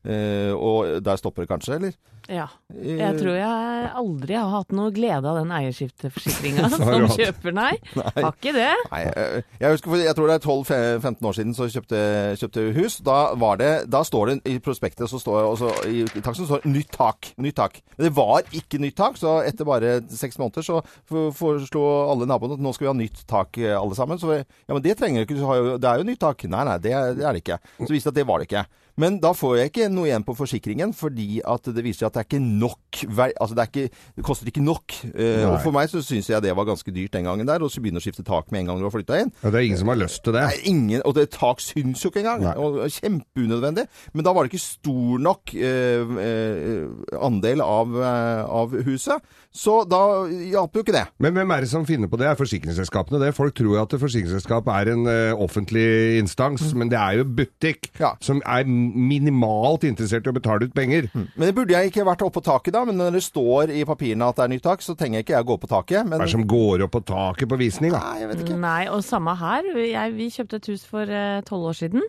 Eh, 0.00 0.52
og 0.56 1.02
der 1.04 1.18
stopper 1.20 1.44
det 1.44 1.50
kanskje, 1.50 1.74
eller? 1.76 1.96
Ja. 2.30 2.46
Jeg 2.72 3.16
tror 3.18 3.34
jeg 3.34 3.88
aldri 3.98 4.36
har 4.38 4.48
hatt 4.52 4.70
noe 4.76 4.92
glede 4.94 5.26
av 5.28 5.40
den 5.40 5.50
eierskifteforsikringa 5.52 6.68
som 6.72 7.06
kjøper, 7.10 7.52
nei. 7.56 7.72
Har 7.96 8.30
ikke 8.30 8.52
det. 8.54 8.68
Nei, 8.92 9.00
eh, 9.10 9.34
jeg, 9.60 9.74
husker, 9.74 9.96
jeg 10.00 10.14
tror 10.16 10.30
det 10.30 10.36
er 10.38 10.46
12-15 10.46 11.28
år 11.30 11.36
siden 11.36 11.56
så 11.58 11.68
kjøpte 11.74 12.00
kjøpte 12.40 12.64
hus. 12.78 12.96
Da, 13.04 13.18
var 13.40 13.60
det, 13.60 13.70
da 13.92 14.00
står 14.06 14.30
det 14.32 14.36
i 14.52 14.56
prospektet 14.62 15.10
så 15.10 15.20
står, 15.20 15.40
også, 15.50 15.72
i, 15.90 16.04
i 16.06 16.22
taksten 16.24 16.48
står 16.48 16.64
'nytt 16.68 16.94
tak'. 16.96 17.32
Nytt 17.42 17.58
tak. 17.60 17.80
Men 17.98 18.08
det 18.08 18.14
var 18.16 18.46
ikke 18.56 18.80
nytt 18.80 18.96
tak, 19.00 19.18
så 19.20 19.40
etter 19.44 19.68
bare 19.68 19.98
seks 20.08 20.38
måneder 20.40 20.64
så 20.64 20.80
for- 21.08 21.32
foreslo 21.36 21.84
alle 22.12 22.28
naboene 22.30 22.56
at 22.56 22.64
nå 22.64 22.72
skal 22.76 22.86
vi 22.88 22.92
ha 22.94 22.98
nytt 23.02 23.24
tak 23.28 23.58
eh, 23.58 23.76
alle 23.76 23.96
sammen. 23.98 24.20
Så 24.22 24.32
ja, 24.38 24.44
men 24.72 24.82
det 24.84 24.96
trenger 25.00 25.24
du 25.26 25.34
ikke, 25.34 25.76
det 25.82 25.90
er 25.92 26.00
jo 26.00 26.08
nytt 26.08 26.20
tak. 26.24 26.46
Nei, 26.48 26.64
nei, 26.64 26.78
det, 26.78 26.94
det 27.18 27.26
er 27.26 27.32
det 27.36 27.42
ikke. 27.44 27.60
Så 27.82 27.90
viste 27.92 28.08
det 28.08 28.14
at 28.14 28.22
det 28.22 28.28
var 28.30 28.38
det 28.40 28.48
ikke. 28.52 28.64
Men 28.98 29.20
da 29.22 29.30
får 29.36 29.56
jeg 29.58 29.70
ikke 29.70 29.88
noe 29.92 30.08
igjen 30.08 30.24
på 30.26 30.34
forsikringen, 30.38 30.92
fordi 30.96 31.40
at 31.46 31.68
det 31.70 31.84
viser 31.84 32.04
seg 32.04 32.10
at 32.10 32.16
det 32.16 32.22
er 32.24 32.28
ikke 32.30 32.42
nok 32.42 32.78
altså 33.00 33.54
det, 33.54 33.62
er 33.62 33.68
ikke, 33.70 33.98
det 34.18 34.24
koster 34.26 34.48
ikke 34.50 34.64
nok. 34.64 34.94
Uh, 35.14 35.46
og 35.52 35.56
for 35.62 35.74
meg 35.74 35.90
så 35.92 36.02
syns 36.04 36.28
jeg 36.30 36.42
det 36.42 36.54
var 36.56 36.66
ganske 36.68 36.92
dyrt 36.94 37.14
den 37.14 37.28
gangen 37.28 37.46
der, 37.48 37.62
og 37.62 37.70
så 37.70 37.82
begynne 37.82 38.00
å 38.00 38.04
skifte 38.04 38.24
tak 38.26 38.50
med 38.50 38.62
en 38.64 38.70
gang 38.72 38.80
du 38.80 38.86
har 38.88 38.94
flytta 38.94 39.20
inn. 39.22 39.30
Ja, 39.44 39.52
det 39.52 39.60
er 39.60 39.68
ingen 39.68 39.80
som 39.80 39.92
har 39.92 40.00
lyst 40.00 40.22
til 40.26 40.34
det. 40.36 40.42
Nei, 40.48 40.58
ingen, 40.72 41.04
og 41.06 41.14
det 41.16 41.28
tak 41.36 41.62
syns 41.62 42.02
jo 42.04 42.10
ikke 42.10 42.24
engang. 42.24 42.44
Nei. 42.48 42.54
Og 42.58 42.80
Kjempeunødvendig. 42.96 43.86
Men 44.14 44.26
da 44.26 44.34
var 44.34 44.46
det 44.46 44.52
ikke 44.52 44.64
stor 44.64 45.22
nok 45.22 45.54
uh, 45.54 46.14
uh, 46.18 47.20
andel 47.30 47.62
av, 47.64 47.94
av 48.00 48.74
huset. 48.86 49.30
Så 49.50 49.80
da 49.90 50.00
hjalp 50.28 50.76
jo 50.78 50.84
ikke 50.84 50.94
det. 50.94 51.06
Men 51.22 51.34
hvem 51.34 51.54
er 51.54 51.64
det 51.64 51.70
som 51.72 51.86
finner 51.86 52.10
på 52.10 52.18
det? 52.20 52.28
Er 52.30 52.38
forsikringsselskapene 52.38 53.18
det? 53.22 53.32
Folk 53.34 53.56
tror 53.58 53.74
jo 53.74 53.80
at 53.82 53.96
forsikringsselskap 53.98 54.68
er 54.70 54.92
en 54.92 55.08
offentlig 55.42 56.20
instans, 56.20 56.68
men 56.78 56.90
det 56.92 56.98
er 57.00 57.18
jo 57.20 57.26
butikk 57.26 57.90
Mm. 57.90 58.00
Ja. 58.00 58.10
som 58.20 58.40
er 58.46 58.64
minimalt 58.80 59.86
interessert 59.88 60.26
i 60.26 60.32
å 60.32 60.36
betale 60.36 60.68
ut 60.68 60.74
penger. 60.76 61.08
Men 61.14 61.46
det 61.46 61.54
burde 61.56 61.76
jeg 61.76 61.92
ikke 61.92 62.06
vært 62.08 62.24
oppe 62.26 62.38
på 62.40 62.44
taket 62.50 62.76
da. 62.76 62.84
Men 62.88 63.00
når 63.00 63.18
det 63.18 63.24
står 63.26 63.72
i 63.76 63.84
papirene 63.88 64.28
at 64.30 64.40
det 64.40 64.46
er 64.46 64.52
nytt 64.54 64.66
tak, 64.66 64.84
så 64.84 64.96
trenger 64.98 65.20
jeg 65.20 65.28
ikke 65.28 65.36
jeg 65.36 65.46
å 65.46 65.50
gå 65.52 65.58
på 65.62 65.70
taket. 65.70 66.04
Men 66.04 66.18
Hva 66.18 66.24
er 66.24 66.30
det 66.30 66.36
som 66.36 66.46
går 66.56 66.86
opp 66.86 66.94
på 66.96 67.04
taket 67.12 67.50
på 67.50 67.60
visning? 67.60 67.94
Da? 67.94 68.02
Nei, 68.04 68.20
jeg 68.24 68.32
vet 68.32 68.44
ikke. 68.44 68.60
Nei, 68.66 68.82
og 68.92 69.02
samme 69.06 69.36
her. 69.40 69.72
Jeg, 69.80 70.14
vi 70.18 70.30
kjøpte 70.34 70.60
et 70.62 70.70
hus 70.72 70.86
for 70.88 71.18
tolv 71.48 71.72
år 71.72 71.82
siden. 71.84 72.06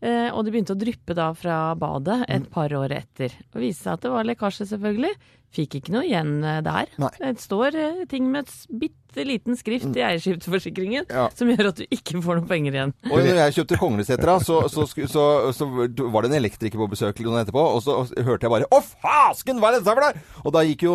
Eh, 0.00 0.30
og 0.32 0.46
det 0.46 0.54
begynte 0.54 0.72
å 0.72 0.80
dryppe 0.80 1.16
da 1.16 1.28
fra 1.36 1.74
badet 1.78 2.22
et 2.32 2.48
par 2.52 2.72
år 2.72 2.96
etter. 2.96 3.34
Og 3.52 3.60
viste 3.60 3.84
seg 3.84 3.98
at 3.98 4.06
det 4.06 4.14
var 4.14 4.26
lekkasje, 4.28 4.70
selvfølgelig. 4.72 5.12
Fikk 5.50 5.80
ikke 5.80 5.92
noe 5.92 6.06
igjen 6.06 6.38
eh, 6.46 6.60
der. 6.64 6.92
Nei. 7.02 7.10
Det 7.20 7.42
står 7.42 7.76
eh, 7.76 8.00
ting 8.08 8.30
med 8.32 8.46
et 8.46 8.80
bitte 8.80 9.26
liten 9.26 9.58
skrift 9.58 9.90
i 9.98 10.04
eierskifteforsikringen 10.06 11.08
Ja. 11.10 11.26
som 11.34 11.50
gjør 11.50 11.72
at 11.72 11.82
du 11.82 11.84
ikke 11.90 12.22
får 12.22 12.38
noen 12.38 12.48
penger 12.48 12.78
igjen. 12.78 12.94
Og 13.10 13.18
når 13.18 13.40
jeg 13.42 13.56
kjøpte 13.58 13.80
Konglesetra, 13.82 14.38
så, 14.46 14.62
så, 14.72 14.86
så, 14.88 15.24
så, 15.52 15.68
var 15.74 16.22
det 16.22 16.30
en 16.30 16.38
elektriker 16.38 16.80
på 16.80 16.88
besøk 16.94 17.20
noen 17.26 17.42
etterpå, 17.42 17.64
og 17.74 17.82
så 17.84 17.98
hørte 18.22 18.46
jeg 18.46 18.54
bare 18.54 18.70
'Å, 18.70 18.80
fasken, 19.02 19.58
hva 19.60 19.72
er 19.72 19.80
dette 19.80 19.90
for 19.90 20.00
noe?' 20.00 20.46
Og 20.46 20.54
da 20.54 20.62
gikk 20.64 20.86
jo 20.86 20.94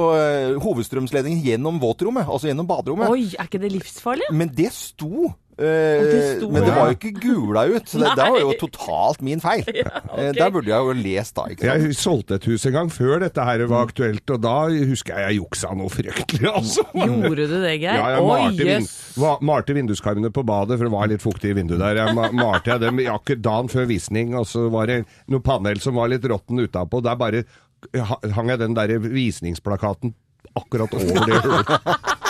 hovedstrømsledningen 0.64 1.44
gjennom 1.44 1.78
våtrommet, 1.84 2.24
altså 2.26 2.50
gjennom 2.50 2.70
baderommet. 2.72 3.12
Oi, 3.12 3.36
er 3.36 3.52
ikke 3.52 3.62
det 3.62 3.76
livsfarlig? 3.76 4.32
Men 4.32 4.56
det 4.56 4.72
sto. 4.74 5.36
Eh, 5.58 6.06
det 6.06 6.50
men 6.52 6.66
det 6.66 6.74
var 6.76 6.90
jo 6.90 6.96
ikke 6.98 7.12
gula 7.20 7.66
ut, 7.70 7.88
så 7.88 8.02
det, 8.02 8.12
det 8.20 8.28
var 8.34 8.42
jo 8.42 8.54
totalt 8.60 9.24
min 9.26 9.44
feil. 9.44 9.64
Ja, 9.76 10.00
okay. 10.08 10.32
Der 10.38 10.52
burde 10.54 10.72
jeg 10.72 10.88
jo 10.88 10.94
lest 10.98 11.36
da, 11.36 11.46
ikke 11.52 11.66
sant. 11.68 11.84
Jeg 11.84 11.96
solgte 12.00 12.38
et 12.40 12.46
hus 12.48 12.64
en 12.70 12.76
gang 12.76 12.92
før 12.94 13.20
dette 13.24 13.44
her 13.46 13.64
var 13.70 13.90
aktuelt, 13.90 14.24
og 14.32 14.42
da 14.44 14.56
husker 14.90 15.20
jeg 15.20 15.26
jeg 15.26 15.40
juksa 15.42 15.74
noe 15.78 15.92
fryktelig, 15.92 16.48
altså. 16.60 16.86
Gjorde 16.96 17.48
du 17.50 17.56
det, 17.60 17.76
Geir? 17.82 18.00
Ja, 18.00 18.08
jeg 18.16 18.26
malte, 18.30 18.68
vin 18.70 18.90
malte 19.46 19.76
vinduskarmene 19.78 20.32
på 20.36 20.46
badet, 20.48 20.80
for 20.80 20.88
det 20.88 20.94
var 20.96 21.12
litt 21.12 21.24
fuktig 21.24 21.54
i 21.54 21.58
vinduet 21.60 21.82
der. 21.82 22.02
Jeg 22.04 22.34
malte 22.40 22.74
jeg 22.74 22.84
dem 22.84 23.04
akkurat 23.16 23.46
dagen 23.46 23.72
før 23.72 23.90
visning, 23.90 24.36
og 24.40 24.48
så 24.50 24.68
var 24.74 24.92
det 24.92 25.02
noe 25.32 25.44
panel 25.46 25.82
som 25.84 25.98
var 26.00 26.12
litt 26.12 26.26
råtten 26.30 26.62
utapå. 26.66 27.04
Der 27.06 27.20
bare 27.20 27.46
hang 28.36 28.50
jeg 28.50 28.62
den 28.62 28.78
der 28.78 28.98
visningsplakaten 29.00 30.16
akkurat 30.56 30.94
over 30.96 31.26
det 31.28 31.42
hullet. 31.44 32.22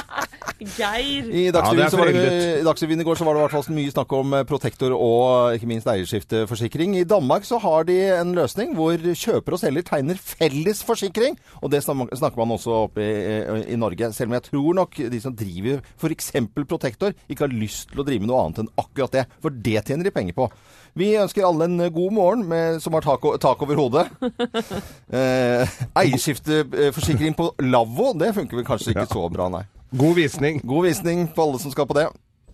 Geir! 0.60 1.26
I 1.28 1.46
Ja, 1.46 1.52
det 1.52 1.54
Dagsrevyen 1.54 2.16
er 2.16 2.30
det- 2.30 2.62
i 2.62 2.64
Dagsrevyen 2.64 3.02
i 3.02 3.04
går 3.04 3.16
så 3.20 3.26
var 3.26 3.34
det 3.34 3.42
i 3.42 3.44
hvert 3.48 3.66
fall 3.66 3.76
mye 3.76 3.92
snakk 3.92 4.14
om 4.16 4.34
eh, 4.34 4.44
Protektor 4.48 4.92
og 4.96 5.56
ikke 5.58 5.68
minst 5.68 5.86
eierskifteforsikring. 5.88 6.96
I 6.96 7.04
Danmark 7.04 7.44
så 7.44 7.60
har 7.60 7.84
de 7.84 7.98
en 8.22 8.34
løsning 8.34 8.74
hvor 8.74 8.96
kjøper 8.96 9.54
og 9.54 9.60
selger 9.60 9.84
tegner 9.84 10.16
felles 10.16 10.82
forsikring. 10.84 11.38
Og 11.62 11.72
det 11.72 11.84
snakker 11.84 12.38
man 12.38 12.56
også 12.56 12.72
oppe 12.88 13.02
i, 13.04 13.74
i 13.74 13.76
Norge. 13.76 14.14
Selv 14.14 14.30
om 14.32 14.34
jeg 14.40 14.44
tror 14.44 14.74
nok 14.74 14.96
de 15.12 15.20
som 15.22 15.36
driver 15.36 15.82
f.eks. 16.00 16.32
Protektor, 16.68 17.12
ikke 17.30 17.48
har 17.48 17.52
lyst 17.54 17.92
til 17.92 18.00
å 18.00 18.06
drive 18.08 18.22
med 18.24 18.32
noe 18.32 18.46
annet 18.46 18.64
enn 18.64 18.72
akkurat 18.80 19.12
det. 19.12 19.26
For 19.44 19.50
det 19.50 19.84
tjener 19.86 20.04
de 20.08 20.12
penger 20.16 20.34
på. 20.34 20.50
Vi 20.96 21.12
ønsker 21.20 21.44
alle 21.44 21.66
en 21.68 21.92
god 21.92 22.12
morgen 22.16 22.48
med, 22.48 22.80
som 22.82 22.94
har 22.94 23.02
tak, 23.04 23.20
tak 23.44 23.62
over 23.62 23.76
hodet. 23.76 24.08
Eh, 25.16 25.68
eierskifteforsikring 25.96 27.36
på 27.38 27.52
lavvo, 27.64 28.14
det 28.18 28.34
funker 28.36 28.58
vel 28.58 28.66
kanskje 28.68 28.92
ikke 28.96 29.06
så 29.12 29.28
bra, 29.32 29.48
nei. 29.54 29.62
God 29.96 30.16
visning. 30.16 30.60
God 30.64 30.84
visning 30.84 31.28
på 31.28 31.44
alle 31.44 31.60
som 31.60 31.72
skal 31.72 31.88
på 31.88 31.96
det. 31.96 32.10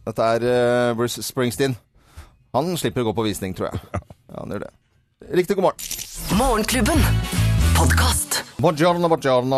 Dette 0.05 0.25
er 0.35 0.43
uh, 0.45 0.97
Bruce 0.97 1.23
Springsteen. 1.25 1.73
Han 2.53 2.69
slipper 2.77 3.01
å 3.01 3.07
gå 3.09 3.13
på 3.17 3.25
visning, 3.25 3.55
tror 3.57 3.71
jeg. 3.71 3.81
Ja, 4.31 4.45
han 4.45 4.53
gjør 4.53 4.61
det. 4.63 4.69
Riktig 5.35 5.57
god 5.57 5.65
morgen. 5.65 5.87
Morgenklubben. 6.39 7.01
Podkast. 7.75 8.37
Buongiorno, 8.61 9.09
buongiorno. 9.11 9.57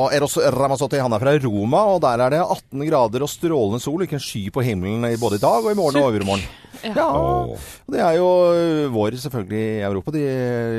Og 0.00 0.14
Eros 0.16 0.38
Ramazzotti 0.54 1.02
han 1.02 1.12
er 1.12 1.20
fra 1.20 1.34
Roma, 1.42 1.82
og 1.92 2.00
der 2.06 2.22
er 2.24 2.32
det 2.32 2.40
18 2.40 2.86
grader 2.86 3.26
og 3.26 3.28
strålende 3.28 3.82
sol. 3.82 4.06
Ikke 4.06 4.16
en 4.16 4.24
sky 4.24 4.46
på 4.54 4.64
himmelen 4.64 5.04
både 5.20 5.36
i 5.36 5.42
dag 5.42 5.66
og 5.66 5.74
i 5.74 5.76
morgen 5.76 6.00
og 6.00 6.08
overmorgen. 6.08 6.46
Ja. 6.84 7.06
og 7.08 7.56
Det 7.90 8.00
er 8.04 8.16
jo 8.18 8.26
ø, 8.52 8.88
vår 8.94 9.16
selvfølgelig 9.18 9.62
i 9.78 9.82
Europa. 9.88 10.12
De, 10.14 10.22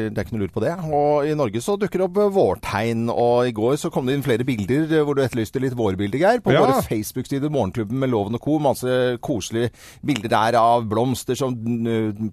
det 0.10 0.18
er 0.18 0.26
ikke 0.26 0.36
noe 0.38 0.44
lurt 0.46 0.54
på 0.56 0.64
det. 0.64 0.74
Og 0.90 1.28
i 1.28 1.34
Norge 1.38 1.62
så 1.66 1.76
dukker 1.82 2.00
det 2.04 2.08
opp 2.10 2.20
vårtegn. 2.36 3.08
Og 3.12 3.48
i 3.50 3.54
går 3.56 3.76
så 3.82 3.92
kom 3.94 4.06
det 4.08 4.16
inn 4.18 4.24
flere 4.26 4.46
bilder 4.48 5.04
hvor 5.04 5.18
du 5.18 5.24
etterlyste 5.24 5.62
litt 5.64 5.76
vårbilder, 5.78 6.20
Geir. 6.22 6.42
På 6.46 6.54
Ja. 6.54 6.62
våre 6.64 6.82
Facebook-sider, 6.86 7.50
Morgenklubben 7.50 8.00
med 8.00 8.10
Loven 8.14 8.36
og 8.38 8.42
co. 8.46 8.58
Masse 8.60 9.18
koselige 9.26 9.72
bilder 10.06 10.30
der 10.30 10.58
av 10.60 10.86
blomster 10.90 11.36
som 11.40 11.56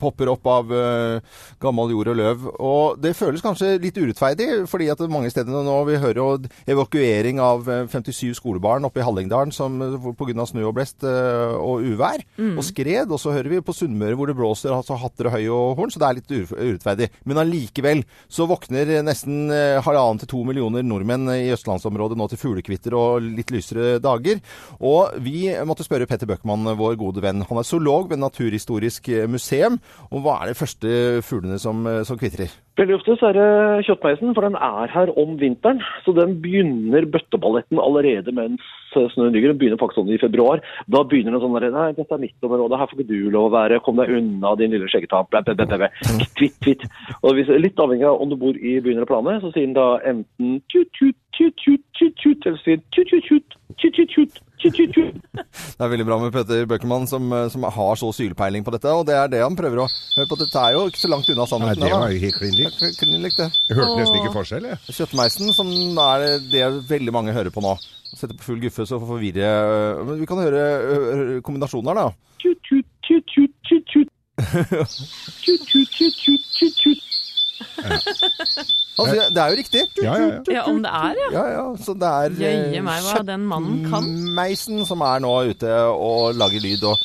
popper 0.00 0.28
opp 0.32 0.46
av 0.46 0.70
uh, 0.72 1.20
gammel 1.62 1.90
jord 1.94 2.12
og 2.12 2.16
løv. 2.20 2.46
Og 2.60 3.00
det 3.02 3.14
føles 3.16 3.42
kanskje 3.44 3.76
litt 3.82 3.96
urettferdig, 3.98 4.66
fordi 4.70 4.88
at 4.92 5.02
mange 5.10 5.30
steder 5.32 5.52
nå 5.66 5.76
vi 5.88 5.98
hører 6.02 6.20
jo 6.20 6.28
evakuering 6.70 7.40
av 7.42 7.66
57 7.92 8.34
skolebarn 8.38 8.84
oppe 8.88 9.00
i 9.02 9.06
Hallingdalen 9.06 9.52
som 9.54 9.78
pga. 10.18 10.46
snø 10.46 10.66
og 10.68 10.74
blest 10.78 11.04
uh, 11.06 11.56
og 11.58 11.84
uvær 11.86 12.22
og 12.56 12.62
skred. 12.66 13.10
Og 13.10 13.20
så 13.22 13.32
hører 13.34 13.48
vi 13.52 13.55
på 13.64 13.74
Sunnmøre 13.76 14.16
hvor 14.18 14.30
det 14.30 14.36
blåser 14.38 14.74
altså 14.74 14.98
hatter 15.00 15.28
og 15.30 15.36
høy 15.36 15.46
og 15.52 15.78
horn, 15.78 15.92
så 15.92 16.00
det 16.02 16.08
er 16.08 16.18
litt 16.18 16.34
ure- 16.34 16.58
urettferdig. 16.72 17.08
Men 17.24 17.40
allikevel 17.42 18.02
så 18.28 18.48
våkner 18.50 18.90
nesten 19.06 19.50
eh, 19.54 19.78
halvannen 19.84 20.20
til 20.22 20.30
to 20.34 20.42
millioner 20.48 20.84
nordmenn 20.86 21.30
i 21.34 21.52
østlandsområdet 21.54 22.18
nå 22.18 22.28
til 22.32 22.40
fuglekvitter 22.42 22.96
og 22.98 23.24
litt 23.24 23.52
lysere 23.54 23.96
dager. 24.02 24.42
Og 24.80 25.16
vi 25.22 25.48
måtte 25.68 25.86
spørre 25.86 26.08
Petter 26.10 26.28
Bøckmann, 26.30 26.66
vår 26.76 26.98
gode 27.00 27.24
venn. 27.24 27.44
Han 27.48 27.60
er 27.62 27.68
zoolog 27.68 28.10
ved 28.12 28.20
Naturhistorisk 28.22 29.08
eh, 29.14 29.26
museum. 29.30 29.80
Og 30.10 30.24
hva 30.24 30.40
er 30.42 30.52
de 30.52 30.58
første 30.58 30.94
fuglene 31.26 31.60
som, 31.62 31.84
eh, 31.86 32.02
som 32.08 32.18
kvitrer? 32.20 32.52
Veldig 32.76 32.98
ofte 32.98 33.14
så 33.16 33.30
er 33.30 33.38
det 33.38 33.86
kjøttmeisen, 33.86 34.34
for 34.36 34.44
den 34.44 34.58
er 34.60 34.90
her 34.92 35.12
om 35.16 35.38
vinteren. 35.40 35.80
Så 36.04 36.12
den 36.16 36.36
begynner 36.44 37.06
bøtteballetten 37.08 37.80
allerede 37.80 38.34
mens 38.36 38.64
snøen 39.14 39.34
ligger. 39.34 39.52
Den 39.52 39.60
begynner 39.60 39.80
faktisk 39.80 40.00
sånn 40.00 40.14
i 40.14 40.20
februar. 40.20 40.62
Da 40.92 41.02
begynner 41.04 41.36
den 41.36 41.44
sånn 41.44 41.56
der, 41.58 41.68
Nei, 41.76 41.90
dette 41.96 42.14
er 42.16 42.22
mitt 42.22 42.46
område, 42.46 42.78
her 42.78 42.88
får 42.90 43.00
ikke 43.00 43.10
du 43.10 43.30
lov 43.34 43.50
å 43.50 43.54
være. 43.56 43.80
Kom 43.84 44.00
deg 44.00 44.12
unna, 44.16 44.54
din 44.58 44.74
lille 44.74 44.88
skjeggetap. 44.90 45.34
Kvitt, 46.36 46.56
kvitt. 46.64 46.86
Og 47.22 47.40
litt 47.60 47.80
avhengig 47.82 48.08
av 48.08 48.20
om 48.22 48.30
du 48.30 48.36
bor 48.40 48.56
i 48.56 48.78
byen 48.80 49.00
eller 49.00 49.10
planet, 49.10 49.42
så 49.42 49.52
sier 49.52 49.68
den 49.68 49.76
da 49.76 49.88
enten 50.06 50.60
tut, 50.72 50.90
tut, 50.96 51.16
det 55.76 55.84
er 55.84 55.90
veldig 55.92 56.06
bra 56.08 56.16
med 56.22 56.32
Petter 56.32 56.64
Bøckermann, 56.68 57.04
som, 57.10 57.26
eh, 57.36 57.48
som, 57.52 57.66
har 57.76 57.98
så 58.00 58.08
sylpeiling 58.16 58.64
på 58.64 58.72
dette. 58.74 58.88
Og 58.88 59.04
det 59.08 59.16
er 59.18 59.28
det 59.32 59.42
han 59.44 59.58
prøver 59.58 59.82
å 59.82 59.88
høre 59.88 60.28
på. 60.30 60.38
Dette 60.40 60.62
er 60.62 60.76
jo 60.76 60.86
ikke 60.90 61.02
så 61.02 61.10
langt 61.12 61.28
unna 61.32 61.46
sannheten. 61.50 61.82
Nei, 61.84 61.90
det 61.92 62.00
var 62.00 62.14
jo 62.14 62.22
helt 62.24 62.38
klin 62.40 62.56
likt. 62.56 63.42
Jeg 63.68 63.76
hørte 63.76 63.98
nesten 64.00 64.20
ikke 64.22 64.36
forskjell, 64.38 64.70
jeg. 64.72 64.96
Kjøttmeisen, 64.98 65.52
som 65.56 65.68
er 66.06 66.26
det 66.52 66.64
veldig 66.88 67.12
mange 67.14 67.36
hører 67.36 67.52
på 67.52 67.64
nå. 67.64 67.76
Sette 68.16 68.36
på 68.38 68.46
full 68.46 68.62
guffe, 68.62 68.86
så 68.88 68.96
forvirre 69.02 69.48
Men 70.06 70.20
vi 70.22 70.28
kan 70.30 70.40
høre 70.40 71.40
kombinasjonen 71.44 71.92
her, 71.92 72.00
da. 72.00 72.08
Tut-tut, 72.40 72.88
tut-tut, 73.04 73.52
tut-tut. 73.68 74.08
Tut-tut, 75.44 75.88
tut-tut, 75.92 76.42
tut-tut. 76.56 77.00
Altså, 78.98 79.26
det 79.34 79.40
er 79.42 79.50
jo 79.52 79.56
riktig. 79.60 79.82
Ja, 80.02 80.14
ja, 80.16 80.26
ja. 80.30 80.40
Ja, 80.54 80.62
om 80.70 80.78
det 80.82 80.90
er, 80.90 81.18
ja. 81.20 81.28
Ja, 81.34 81.44
ja, 81.52 81.64
så 81.84 81.92
det 82.00 82.08
er 82.08 82.36
Jøye 82.40 82.82
meg 82.86 83.02
hva 83.04 83.22
den 83.28 83.44
mannen 83.50 83.82
kan. 83.90 84.06
Meisen 84.38 84.84
som 84.88 85.02
er 85.04 85.20
nå 85.20 85.32
ute 85.50 85.72
og 85.92 86.34
lager 86.38 86.60
lyd, 86.64 86.84
og 86.88 86.96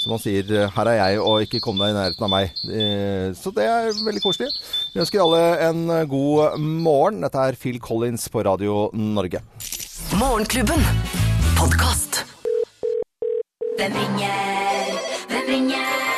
som 0.00 0.12
han 0.14 0.20
sier 0.20 0.68
'her 0.68 0.86
er 0.88 0.96
jeg, 1.00 1.20
og 1.20 1.42
ikke 1.44 1.60
kom 1.60 1.76
deg 1.78 1.90
i 1.90 1.96
nærheten 1.96 2.24
av 2.24 2.30
meg'. 2.30 2.50
Eh, 2.72 3.32
Så 3.36 3.54
det 3.54 3.64
er 3.64 3.88
veldig 4.04 4.22
koselig. 4.22 4.48
Vi 4.94 5.00
ønsker 5.00 5.20
alle 5.20 5.68
en 5.68 6.08
god 6.08 6.58
morgen. 6.58 7.20
Dette 7.22 7.38
er 7.38 7.52
Phil 7.56 7.78
Collins 7.80 8.28
på 8.28 8.42
Radio 8.44 8.90
Norge. 8.92 9.40
Morgenklubben. 10.18 10.80
Podcast. 11.56 12.24
Hvem 13.78 13.92
ringer? 13.92 15.00
Hvem 15.28 15.44
ringer? 15.48 16.09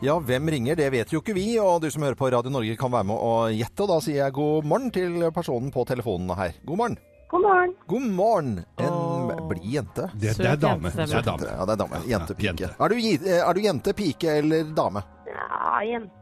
Ja, 0.00 0.14
hvem 0.22 0.46
ringer? 0.48 0.76
Det 0.78 0.90
vet 0.94 1.10
jo 1.12 1.18
ikke 1.22 1.34
vi. 1.34 1.46
Og 1.58 1.80
du 1.82 1.88
som 1.90 2.04
hører 2.06 2.14
på 2.18 2.28
Radio 2.30 2.52
Norge 2.54 2.76
kan 2.78 2.92
være 2.92 3.06
med 3.08 3.18
og 3.18 3.50
gjette. 3.56 3.82
Og 3.82 3.88
da 3.90 3.96
sier 4.04 4.20
jeg 4.24 4.34
god 4.36 4.66
morgen 4.70 4.92
til 4.94 5.16
personen 5.34 5.72
på 5.74 5.82
telefonen 5.88 6.30
her. 6.38 6.52
God 6.68 6.78
morgen. 6.78 6.98
God 7.28 7.42
morgen. 7.44 7.72
God 7.90 8.04
morgen. 8.16 8.52
En 8.80 8.92
Åh. 8.94 9.40
blid 9.50 9.66
jente. 9.74 10.06
Det, 10.14 10.36
det 10.38 10.46
er 10.52 10.60
dame. 10.62 10.92
Det 10.94 11.08
er 11.18 11.26
dame. 11.26 11.48
Ja, 11.50 11.66
det 11.66 11.74
er 11.74 11.80
dame. 11.82 12.00
Jente, 12.08 12.36
Ja, 12.36 12.38
pike. 12.38 12.46
jente. 12.46 12.70
Er, 12.78 12.88
du, 12.94 13.34
er 13.50 13.58
du 13.58 13.60
jente, 13.66 13.94
pike 13.98 14.36
eller 14.38 14.70
dame? 14.78 15.02
Ja, 15.28 15.80
jente. 15.90 16.14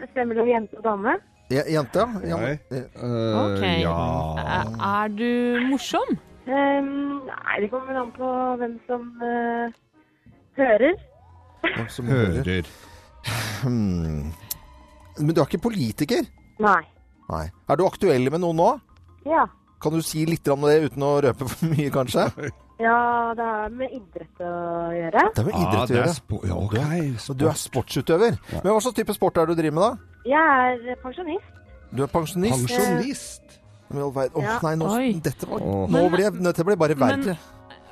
Det 0.00 0.08
stemmer 0.14 0.34
det 0.40 0.48
jente 0.50 0.80
og 0.80 0.84
dame? 0.90 1.14
Je- 1.50 1.66
Jente, 1.74 2.04
ja. 2.30 2.36
Nei. 2.40 2.52
Eh, 2.70 2.84
Eh, 2.94 3.38
Ok. 3.44 3.64
Ja 3.82 3.94
Er- 4.38 4.76
Er 5.04 5.08
du 5.08 5.66
morsom? 5.70 6.12
Um, 6.50 7.22
nei, 7.26 7.56
det 7.60 7.70
kommer 7.70 7.86
vel 7.92 7.96
an 8.02 8.12
på 8.16 8.28
hvem 8.58 8.76
som 8.86 9.02
uh, 9.22 9.70
hører. 10.56 10.94
Hvem 11.62 11.88
som 11.88 12.06
hører. 12.06 12.64
Hmm. 13.62 14.32
Men 15.20 15.34
du 15.36 15.40
er 15.42 15.46
ikke 15.48 15.60
politiker? 15.68 16.24
Nei. 16.62 16.80
Nei. 17.30 17.44
Er 17.70 17.76
du 17.78 17.84
aktuell 17.86 18.30
med 18.32 18.40
noen 18.42 18.56
nå? 18.56 18.70
Ja. 19.28 19.44
Kan 19.80 19.92
du 19.96 20.02
si 20.04 20.24
litt 20.28 20.48
om 20.52 20.64
det 20.68 20.78
uten 20.90 21.04
å 21.04 21.12
røpe 21.24 21.46
for 21.48 21.68
mye, 21.72 21.90
kanskje? 21.92 22.24
Ja, 22.80 23.32
det 23.36 23.44
har 23.44 23.68
med 23.76 23.92
idrett 23.92 24.40
å 24.40 24.50
gjøre. 24.96 25.24
Det 25.36 25.42
er 25.42 25.48
med 25.50 25.56
idrett 25.60 25.92
idrett 25.92 25.92
å 25.92 26.40
er 26.40 26.48
gjøre. 26.48 26.48
ja, 26.48 26.56
ok. 26.64 27.20
Så 27.20 27.36
du 27.36 27.44
er 27.50 27.58
sportsutøver. 27.60 28.38
Men 28.62 28.70
hva 28.72 28.80
slags 28.80 28.96
type 28.96 29.16
sport 29.16 29.36
er 29.40 29.48
det 29.50 29.56
du 29.56 29.62
driver 29.62 29.76
med, 29.76 29.84
da? 29.84 30.20
Jeg 30.32 30.80
er 30.94 31.00
pensjonist. 31.04 31.56
Du 31.92 32.02
er 32.06 32.12
pensjonist? 32.12 32.66
Pensjonist. 32.70 33.56
Å 33.90 34.06
all 34.06 34.42
Ja. 34.44 34.58
nei, 34.62 34.74
nå, 34.78 34.88
dette, 35.24 35.46
var, 35.50 35.60
Åh. 35.66 35.88
nå 35.90 36.02
ble, 36.12 36.28
dette 36.30 36.64
ble 36.64 36.76
bare 36.78 36.94
Men- 36.96 37.24
verre. 37.24 37.38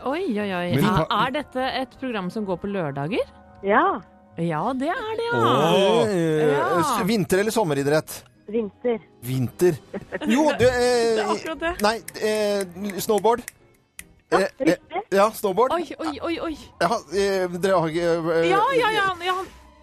Oi, 0.07 0.23
oi, 0.39 0.51
oi. 0.55 0.67
Men 0.77 0.85
Er, 0.85 1.07
er 1.11 1.31
dette 1.35 1.65
et 1.83 1.97
program 2.01 2.29
som 2.31 2.45
går 2.47 2.57
på 2.63 2.69
lørdager? 2.71 3.27
Ja. 3.67 4.01
Ja, 4.39 4.63
det 4.79 4.89
er 4.93 5.17
det, 5.19 5.29
ja. 5.33 5.39
Åh. 5.43 6.09
Eh, 6.09 6.53
Ja. 6.53 7.05
Vinter- 7.05 7.41
eller 7.43 7.51
sommeridrett? 7.51 8.25
Vinter. 8.49 8.99
Vinter. 9.23 9.75
Jo, 10.27 10.45
du 10.59 10.59
Det 10.65 10.71
eh, 10.71 11.19
er 11.19 11.33
akkurat 11.35 11.61
det. 11.61 11.73
Nei, 11.83 11.97
eh, 12.23 13.01
snowboard. 13.03 13.43
Ja, 14.31 14.39
Eh, 14.39 14.45
eh, 14.45 14.67
riktig. 14.67 15.03
ja, 15.17 15.31
snowboard. 15.33 15.73
Oi, 15.73 15.85
oi, 15.99 16.19
oi, 16.23 16.35
oi. 16.41 16.57
Ja, 16.81 16.89
eh, 17.17 17.49
dere 17.59 17.79
har 17.81 17.89
ikke 17.89 18.11
eh, 18.37 18.49
Ja, 18.51 18.61
ja, 18.77 18.91
ja. 18.93 19.07
ja. 19.25 19.37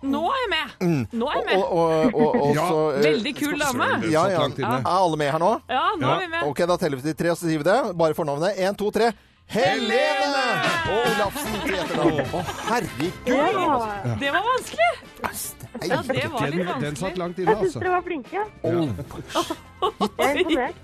Nå 0.05 0.19
er 0.29 0.38
jeg 0.38 0.50
med! 0.51 1.07
Nå 1.17 1.25
er 1.31 1.38
jeg 1.39 1.45
med. 1.47 1.62
Og, 1.65 1.71
og, 1.74 2.13
og, 2.13 2.35
og 2.41 2.55
Ja. 2.59 2.65
så, 2.69 2.81
eh, 2.93 3.03
Veldig 3.07 3.31
kul 3.39 3.55
dame. 3.57 3.88
Søren, 3.89 4.01
det 4.03 4.12
Ja, 4.13 4.21
satt 4.27 4.31
ja. 4.35 4.39
langt 4.43 4.59
inne. 4.62 4.75
Er 4.85 4.91
alle 5.01 5.17
med 5.17 5.31
her 5.33 5.39
nå? 5.41 5.51
Ja, 5.69 5.85
nå 5.97 6.05
Ja. 6.07 6.13
er 6.15 6.19
vi 6.21 6.27
med. 6.35 6.43
Ok, 6.51 6.62
da 6.69 6.77
teller 6.77 7.01
vi 7.01 7.07
til 7.09 7.15
tre, 7.24 7.31
og 7.33 7.38
så 7.41 7.50
sier 7.50 7.57
vi 7.63 7.65
det. 7.65 7.77
Bare 7.97 8.13
fornavnet. 8.13 8.55
Én, 8.62 8.77
to, 8.77 8.91
tre. 8.93 9.12
Helene! 9.48 10.46
Olafsen 10.96 11.60
til 11.66 11.75
etternavn. 11.78 12.24
Å, 12.34 12.42
herregud! 12.70 13.20
Ja, 13.30 14.16
Det 14.20 14.32
var 14.34 14.48
vanskelig! 14.48 14.90
Ja, 15.86 16.00
det 16.08 16.25
var 16.32 16.50
litt 16.50 16.66
Den, 16.66 16.82
den 16.82 16.96
satt 16.96 17.14
vanskelig. 17.14 17.20
langt 17.20 17.40
inne, 17.42 17.54
jeg 17.54 17.62
syns 17.62 17.75
altså. 17.75 17.80
dere 17.84 17.94
var 17.96 18.04
flinke. 18.06 18.44
Åh. 18.66 19.54
Jeg 20.16 20.25
er 20.25 20.38
imponert. 20.42 20.78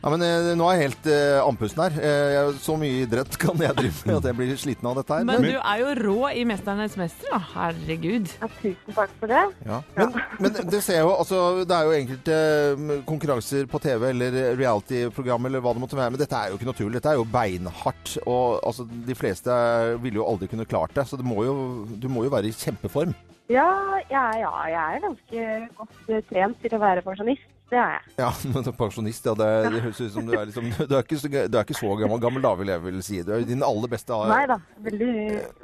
Ja, 0.00 0.10
men 0.10 0.22
eh, 0.24 0.46
nå 0.56 0.64
er 0.70 0.78
jeg 0.78 0.84
helt 0.88 1.08
eh, 1.12 1.36
andpusten 1.44 1.82
her. 1.84 1.96
Eh, 2.00 2.30
jeg- 2.34 2.54
så 2.64 2.74
mye 2.80 3.02
idrett 3.04 3.36
kan 3.38 3.60
jeg 3.60 3.74
drive 3.76 4.06
med 4.08 4.16
at 4.16 4.28
jeg 4.30 4.36
blir 4.38 4.52
sliten 4.58 4.88
av 4.90 4.96
dette 4.98 5.18
her. 5.18 5.26
Men 5.28 5.44
du 5.44 5.52
er 5.60 5.82
jo 5.82 5.90
rå 6.00 6.16
i 6.32 6.44
'Mesternes 6.48 6.96
mester', 6.98 7.28
da. 7.30 7.40
Herregud. 7.52 8.30
Ja, 8.40 8.48
tusen 8.62 8.96
takk 8.96 9.12
for 9.20 9.30
det. 9.30 9.42
Ja. 9.68 9.82
Men, 9.98 10.16
men 10.40 10.50
det 10.72 10.80
ser 10.86 10.94
jeg 10.98 11.04
jo, 11.04 11.12
altså, 11.20 11.40
det 11.68 11.76
er 11.76 11.84
jo 11.90 11.94
enkelte 12.00 12.38
eh, 12.40 13.04
konkurranser 13.10 13.68
på 13.70 13.82
TV 13.84 14.08
eller 14.14 14.38
reality-program 14.58 15.46
eller 15.50 15.60
hva 15.60 15.76
det 15.76 15.84
måtte 15.84 16.00
være, 16.00 16.10
men 16.16 16.22
dette 16.24 16.40
er 16.40 16.48
jo 16.50 16.58
ikke 16.58 16.70
naturlig. 16.72 16.96
Dette 16.98 17.12
er 17.12 17.20
jo 17.20 17.28
beinhardt. 17.28 17.99
Og 18.24 18.60
altså, 18.66 18.86
de 18.88 19.16
fleste 19.18 19.54
ville 20.02 20.20
jo 20.20 20.26
aldri 20.26 20.48
kunne 20.50 20.68
klart 20.68 20.94
det, 20.96 21.06
så 21.08 21.18
det 21.20 21.26
må 21.26 21.44
jo, 21.46 21.54
du 22.00 22.08
må 22.12 22.24
jo 22.26 22.32
være 22.32 22.50
i 22.50 22.56
kjempeform. 22.56 23.14
Ja, 23.50 23.70
ja, 24.12 24.26
ja, 24.38 24.50
jeg 24.70 24.80
er 24.80 25.02
ganske 25.02 25.46
godt 25.78 26.10
eh, 26.12 26.26
trent 26.28 26.60
til 26.62 26.76
å 26.76 26.82
være 26.82 27.02
pensjonist. 27.06 27.48
Det 27.70 27.78
er 27.78 27.96
jeg. 27.96 28.12
Ja, 28.18 28.28
men 28.52 28.66
pensjonist, 28.78 29.26
ja, 29.26 29.34
det, 29.38 29.48
det 29.70 29.82
høres 29.84 30.00
ut 30.02 30.14
som 30.14 30.26
du 30.26 30.34
er 30.34 30.48
liksom 30.48 30.70
Du 30.74 30.94
er 30.96 31.04
ikke 31.04 31.18
så, 31.18 31.30
du 31.30 31.58
er 31.58 31.62
ikke 31.62 31.78
så 31.78 31.90
gammel, 31.98 32.20
gammel 32.22 32.44
da, 32.44 32.54
vil 32.58 32.72
jeg 32.72 32.82
vel 32.82 33.00
si. 33.06 33.20
Du 33.26 33.32
er 33.34 33.46
din 33.46 33.66
aller 33.66 33.90
beste 33.90 34.18
Nei 34.30 34.42
da, 34.50 34.58
veldig 34.86 35.10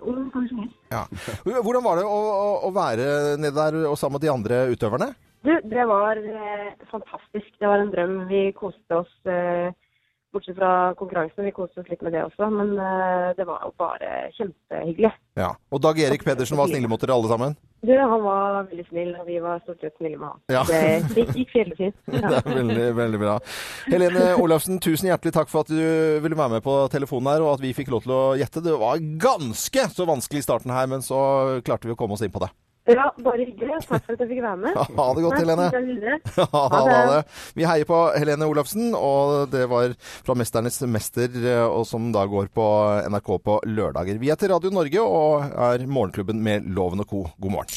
ung 0.07 0.27
pensjonist. 0.35 0.77
Ja. 0.95 1.05
Hvordan 1.47 1.87
var 1.87 2.01
det 2.01 2.07
å, 2.11 2.19
å 2.67 2.73
være 2.75 3.09
nede 3.43 3.55
der 3.59 3.89
og 3.91 3.99
sammen 3.99 4.21
med 4.21 4.27
de 4.27 4.35
andre 4.35 4.61
utøverne? 4.75 5.11
Du, 5.47 5.53
det 5.71 5.87
var 5.87 6.19
eh, 6.19 6.71
fantastisk. 6.91 7.51
Det 7.61 7.71
var 7.71 7.83
en 7.83 7.93
drøm. 7.93 8.15
Vi 8.31 8.49
koste 8.57 9.03
oss, 9.03 9.13
eh, 9.31 9.71
bortsett 10.37 10.59
fra 10.61 10.71
konkurransen, 11.01 11.45
vi 11.49 11.55
koste 11.57 11.83
oss 11.83 11.89
litt 11.91 12.05
med 12.07 12.15
det 12.15 12.23
også. 12.29 12.49
Men 12.53 12.75
eh, 12.79 13.31
det 13.39 13.47
var 13.49 13.65
jo 13.67 13.73
bare 13.81 14.11
kjempehyggelig. 14.37 15.11
Ja. 15.41 15.51
Og 15.73 15.83
Dag 15.85 15.99
Erik 16.01 16.23
Pedersen 16.25 16.57
var 16.61 16.71
snille 16.71 16.89
mot 16.89 17.01
dere 17.03 17.17
alle 17.17 17.29
sammen? 17.33 17.57
Du, 17.87 17.93
han 17.93 18.23
var 18.25 18.65
veldig 18.71 18.85
snill, 18.89 19.11
og 19.21 19.27
vi 19.29 19.37
var 19.45 19.61
stort 19.63 19.83
sett 19.85 19.95
snille 20.01 20.17
med 20.19 20.31
han. 20.33 20.41
Ja. 20.55 20.63
Det, 20.69 20.81
det 21.17 21.27
gikk 21.37 21.53
fjellefint. 21.55 21.99
Det 22.09 22.23
Ja. 22.23 22.39
er 22.41 22.49
veldig, 22.61 22.87
veldig 22.97 23.21
bra. 23.23 23.35
Helene 23.93 24.29
Olafsen, 24.43 24.81
tusen 24.83 25.11
hjertelig 25.11 25.35
takk 25.37 25.51
for 25.53 25.67
at 25.67 25.73
du 25.73 25.81
ville 26.25 26.39
være 26.39 26.57
med 26.57 26.65
på 26.65 26.77
telefonen 26.93 27.33
her, 27.35 27.45
og 27.45 27.57
at 27.59 27.65
vi 27.67 27.75
fikk 27.77 27.91
lov 27.93 28.07
til 28.07 28.15
å 28.17 28.23
gjette. 28.41 28.63
Det 28.65 28.77
var 28.81 29.03
ganske 29.23 29.89
så 29.93 30.07
vanskelig 30.09 30.43
i 30.45 30.47
starten 30.49 30.73
her, 30.75 30.89
men 30.91 31.05
så 31.05 31.19
klarte 31.67 31.89
vi 31.91 31.95
å 31.95 32.01
komme 32.01 32.17
oss 32.17 32.25
inn 32.27 32.33
på 32.35 32.43
det. 32.47 32.51
Ja, 32.87 33.07
bare 33.25 33.45
hyggelig. 33.45 33.79
Takk 33.89 34.05
for 34.07 34.15
at 34.17 34.21
jeg 34.25 34.29
fikk 34.31 34.43
være 34.45 34.57
med. 34.63 34.77
Ha 34.99 35.07
det 35.17 35.25
godt, 35.25 35.39
Helene. 35.41 35.67
Ha 36.37 36.63
Ha 36.73 36.81
det. 36.87 36.99
det. 37.13 37.21
Vi 37.59 37.67
heier 37.69 37.89
på 37.89 38.01
Helene 38.17 38.49
Olafsen, 38.51 38.93
og 38.95 39.51
det 39.53 39.65
var 39.71 39.95
fra 40.27 40.35
'Mesternes 40.39 40.81
mester', 40.87 41.37
eh, 41.43 41.65
og 41.67 41.87
som 41.87 42.13
da 42.13 42.25
går 42.27 42.49
på 42.55 42.67
NRK 43.11 43.31
på 43.43 43.61
lørdager. 43.67 44.19
Vi 44.23 44.31
er 44.31 44.37
til 44.37 44.53
Radio 44.55 44.71
Norge 44.71 45.01
og 45.03 45.43
er 45.51 45.87
Morgenklubben 45.87 46.41
med 46.43 46.67
Loven 46.75 47.01
og 47.01 47.07
co. 47.11 47.27
God 47.41 47.51
morgen. 47.51 47.69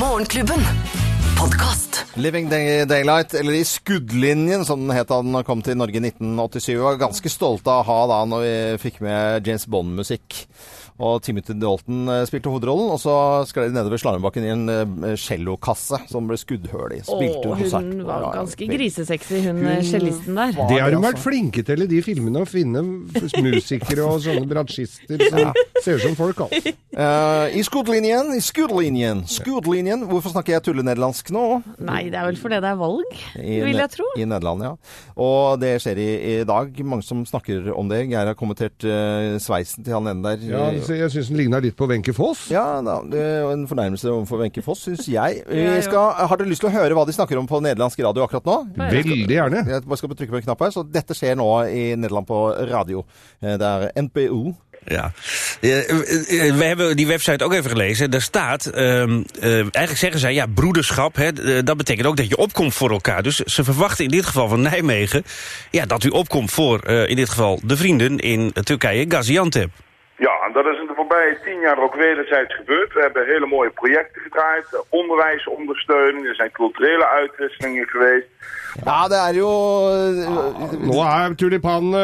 Morgenklubben. 0.00 0.64
Podcast. 1.38 2.02
'Living 2.16 2.48
Day- 2.50 2.84
Daylight', 2.84 3.34
eller 3.38 3.52
I 3.52 3.62
skuddlinjen, 3.64 4.64
som 4.66 4.80
den 4.80 4.90
het 4.96 5.06
da 5.08 5.20
den 5.22 5.38
kom 5.44 5.62
til 5.62 5.76
Norge 5.78 5.94
i 6.00 6.00
1987. 6.10 6.74
Vi 6.74 6.82
var 6.82 6.96
ganske 6.98 7.30
stolte 7.30 7.70
av 7.70 7.84
å 7.84 7.86
ha 7.86 7.98
da 8.10 8.24
når 8.26 8.42
vi 8.42 8.90
fikk 8.90 9.00
med 9.06 9.46
James 9.46 9.66
Bond-musikk. 9.70 10.46
Og 10.98 11.20
Timothy 11.22 11.54
Dalton 11.54 12.08
eh, 12.10 12.24
spilte 12.26 12.50
hovedrollen, 12.50 12.90
og 12.90 12.98
så 12.98 13.14
skled 13.46 13.70
de 13.70 13.78
nedover 13.78 14.00
slalåmbakken 14.02 14.46
i 14.46 14.50
en 14.50 14.64
eh, 14.72 15.12
cellokasse 15.20 16.00
som 16.10 16.26
ble 16.26 16.38
skuddhull 16.40 16.96
i. 16.96 17.00
Spilte 17.06 17.44
Å, 17.44 17.54
konsert. 17.54 17.86
hun 17.86 18.02
var 18.08 18.26
ganske 18.34 18.68
grisesexy, 18.72 19.42
hun 19.46 19.62
Hun 19.62 19.86
cellisten 19.86 20.38
der. 20.38 20.56
Det 20.58 20.80
har 20.80 20.90
altså. 20.90 21.04
vært 21.06 21.22
flinke 21.22 21.64
til 21.66 21.86
i 21.86 21.90
de 21.90 22.02
filmene, 22.02 22.42
å 22.42 22.48
finne 22.48 22.82
musikere 22.82 24.08
og 24.08 24.22
sånne 24.26 24.48
bratsjister 24.50 25.22
som 25.28 25.52
ser 25.84 26.00
ut 26.00 26.06
som 26.08 26.18
folk, 26.18 26.42
altså. 26.48 26.74
Eh, 26.98 27.56
I 27.60 27.62
skuddlinjen, 27.62 28.32
i 28.34 28.42
skuddlinjen, 28.42 29.22
skuddlinjen. 29.30 30.02
Hvorfor 30.10 30.32
snakker 30.34 30.56
jeg 30.56 30.64
tullenederlandsk 30.66 31.30
nå? 31.34 31.44
Nei, 31.86 32.08
det 32.10 32.18
er 32.18 32.26
vel 32.26 32.40
fordi 32.40 32.58
det 32.64 32.72
er 32.72 32.80
valg, 32.80 33.20
I 33.38 33.60
vil 33.62 33.78
jeg 33.78 33.92
tro. 33.94 34.08
I 34.18 34.26
Nederland, 34.26 34.66
ja. 34.66 34.72
Og 35.14 35.60
det 35.62 35.76
skjer 35.84 36.00
i, 36.02 36.08
i 36.32 36.34
dag. 36.48 36.74
Mange 36.82 37.06
som 37.06 37.22
snakker 37.28 37.70
om 37.70 37.86
det. 37.90 38.02
Geir 38.10 38.32
har 38.32 38.38
kommentert 38.38 38.82
uh, 38.82 39.36
sveisen 39.42 39.86
til 39.86 39.94
han 39.94 40.10
ene 40.10 40.24
der. 40.26 40.46
Ja, 40.50 40.66
jeg 40.96 41.10
syns 41.10 41.28
den 41.28 41.36
ligna 41.36 41.58
litt 41.58 41.76
på 41.76 41.86
Wenche 41.90 42.12
Foss. 42.14 42.46
Ja, 42.50 42.80
da, 42.84 43.00
det 43.10 43.20
er 43.20 43.50
en 43.52 43.66
fornærmelse 43.68 44.10
overfor 44.10 44.38
Wenche 44.42 44.62
Foss, 44.62 44.82
syns 44.88 45.08
jeg. 45.08 45.42
Ja. 45.58 45.80
skal, 45.82 46.12
har 46.28 46.36
dere 46.36 46.48
lyst 46.48 46.60
til 46.64 46.70
å 46.70 46.72
høre 46.72 46.94
hva 46.94 47.04
de 47.06 47.12
snakker 47.12 47.38
om 47.38 47.46
på 47.46 47.60
nederlandsk 47.64 47.98
radio 48.04 48.22
akkurat 48.24 48.44
nå? 48.48 48.56
Veldig 48.78 49.26
gjerne. 49.28 49.64
Jeg 49.68 49.82
bare 49.84 49.96
skal 50.00 50.14
trykke 50.14 50.32
på 50.36 50.40
en 50.42 50.46
knapp 50.48 50.62
her. 50.64 50.70
Så 50.74 50.86
dette 50.86 51.14
skjer 51.18 51.36
nå 51.36 51.48
i 51.68 51.90
Nederland 51.96 52.26
på 52.26 52.40
radio. 52.70 53.04
Eh, 53.42 53.56
Det 53.58 53.66
er 53.66 53.90
NPO. 54.02 54.54
Ja, 54.88 55.10
Eh, 55.60 55.78
eh, 55.78 56.54
we 56.56 56.64
hebben 56.64 56.96
die 56.96 57.06
website 57.06 57.44
ook 57.44 57.52
even 57.52 57.70
gelezen. 57.70 58.10
Daar 58.10 58.20
staat, 58.22 58.66
ehm, 58.66 59.22
eh, 59.40 59.50
eigenlijk 59.54 59.96
zeggen 59.96 60.20
zij, 60.20 60.34
ja, 60.34 60.46
broederschap, 60.46 61.16
hè, 61.16 61.62
dat 61.62 61.76
betekent 61.76 62.06
ook 62.06 62.16
dat 62.16 62.28
je 62.28 62.36
opkomt 62.36 62.74
voor 62.74 62.90
elkaar. 62.90 63.22
Dus 63.22 63.36
ze 63.36 63.64
verwachten 63.64 64.04
in 64.04 64.10
dit 64.10 64.26
geval 64.26 64.48
van 64.48 64.60
Nijmegen, 64.60 65.22
ja, 65.70 65.86
dat 65.86 66.04
u 66.04 66.08
opkomt 66.08 66.50
voor, 66.50 66.80
eh, 66.80 67.08
in 67.10 67.16
dit 67.16 67.28
geval, 67.28 67.60
de 67.64 67.76
vrienden 67.76 68.18
in 68.18 68.52
Turkije, 68.64 69.04
Gaziantep. 69.08 69.70
Ja, 70.26 70.34
en 70.46 70.52
dat 70.52 70.66
is 70.66 70.78
in 70.80 70.86
de 70.86 70.96
voorbije 71.00 71.38
tien 71.44 71.60
jaar 71.60 71.78
ook 71.82 71.94
wederzijds 71.94 72.54
gebeurd. 72.54 72.92
We 72.92 73.00
hebben 73.00 73.26
hele 73.26 73.46
mooie 73.46 73.70
projecten 73.70 74.22
gedraaid, 74.22 74.66
eh, 74.70 74.80
onderwijsondersteuning, 74.88 76.26
er 76.26 76.34
zijn 76.34 76.50
culturele 76.50 77.06
uitwisselingen 77.08 77.86
geweest. 77.86 78.26
Ja, 78.84 79.08
det 79.08 79.18
er 79.18 79.34
jo 79.34 79.50
Nå 80.80 81.02
er 81.02 81.34
tulipanene 81.34 82.02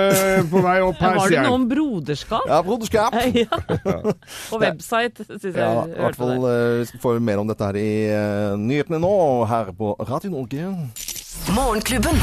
på 0.50 0.62
vei 0.64 0.80
opp 0.82 0.98
her, 0.98 1.14
Var 1.14 1.28
det 1.28 1.42
noe 1.44 1.58
om 1.58 1.66
broderskap? 1.68 2.46
Ja, 2.48 2.62
broderskap. 2.62 3.14
Ja. 3.44 3.58
På 4.50 4.58
website, 4.58 5.24
syns 5.28 5.42
jeg. 5.42 5.54
Ja, 5.58 5.84
i 5.86 6.00
hvert 6.00 6.18
fall 6.18 6.46
eh, 6.48 6.78
vi 6.80 6.88
skal 6.90 7.02
få 7.02 7.14
mer 7.20 7.42
om 7.42 7.50
dette 7.50 7.68
her 7.68 7.78
i 7.78 7.92
eh, 8.10 8.54
nyhetene 8.58 9.00
nå, 9.02 9.14
her 9.50 9.72
på 9.78 9.94
Radio 10.08 10.30
Norge. 10.34 10.66
Morgenklubben. 11.54 12.22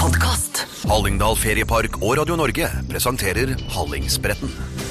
Podcast. 0.00 0.64
Hallingdal 0.88 1.36
Feriepark 1.36 2.00
og 2.00 2.16
Radio 2.22 2.40
Norge 2.40 2.72
presenterer 2.88 3.52
Hallingsbretten. 3.76 4.89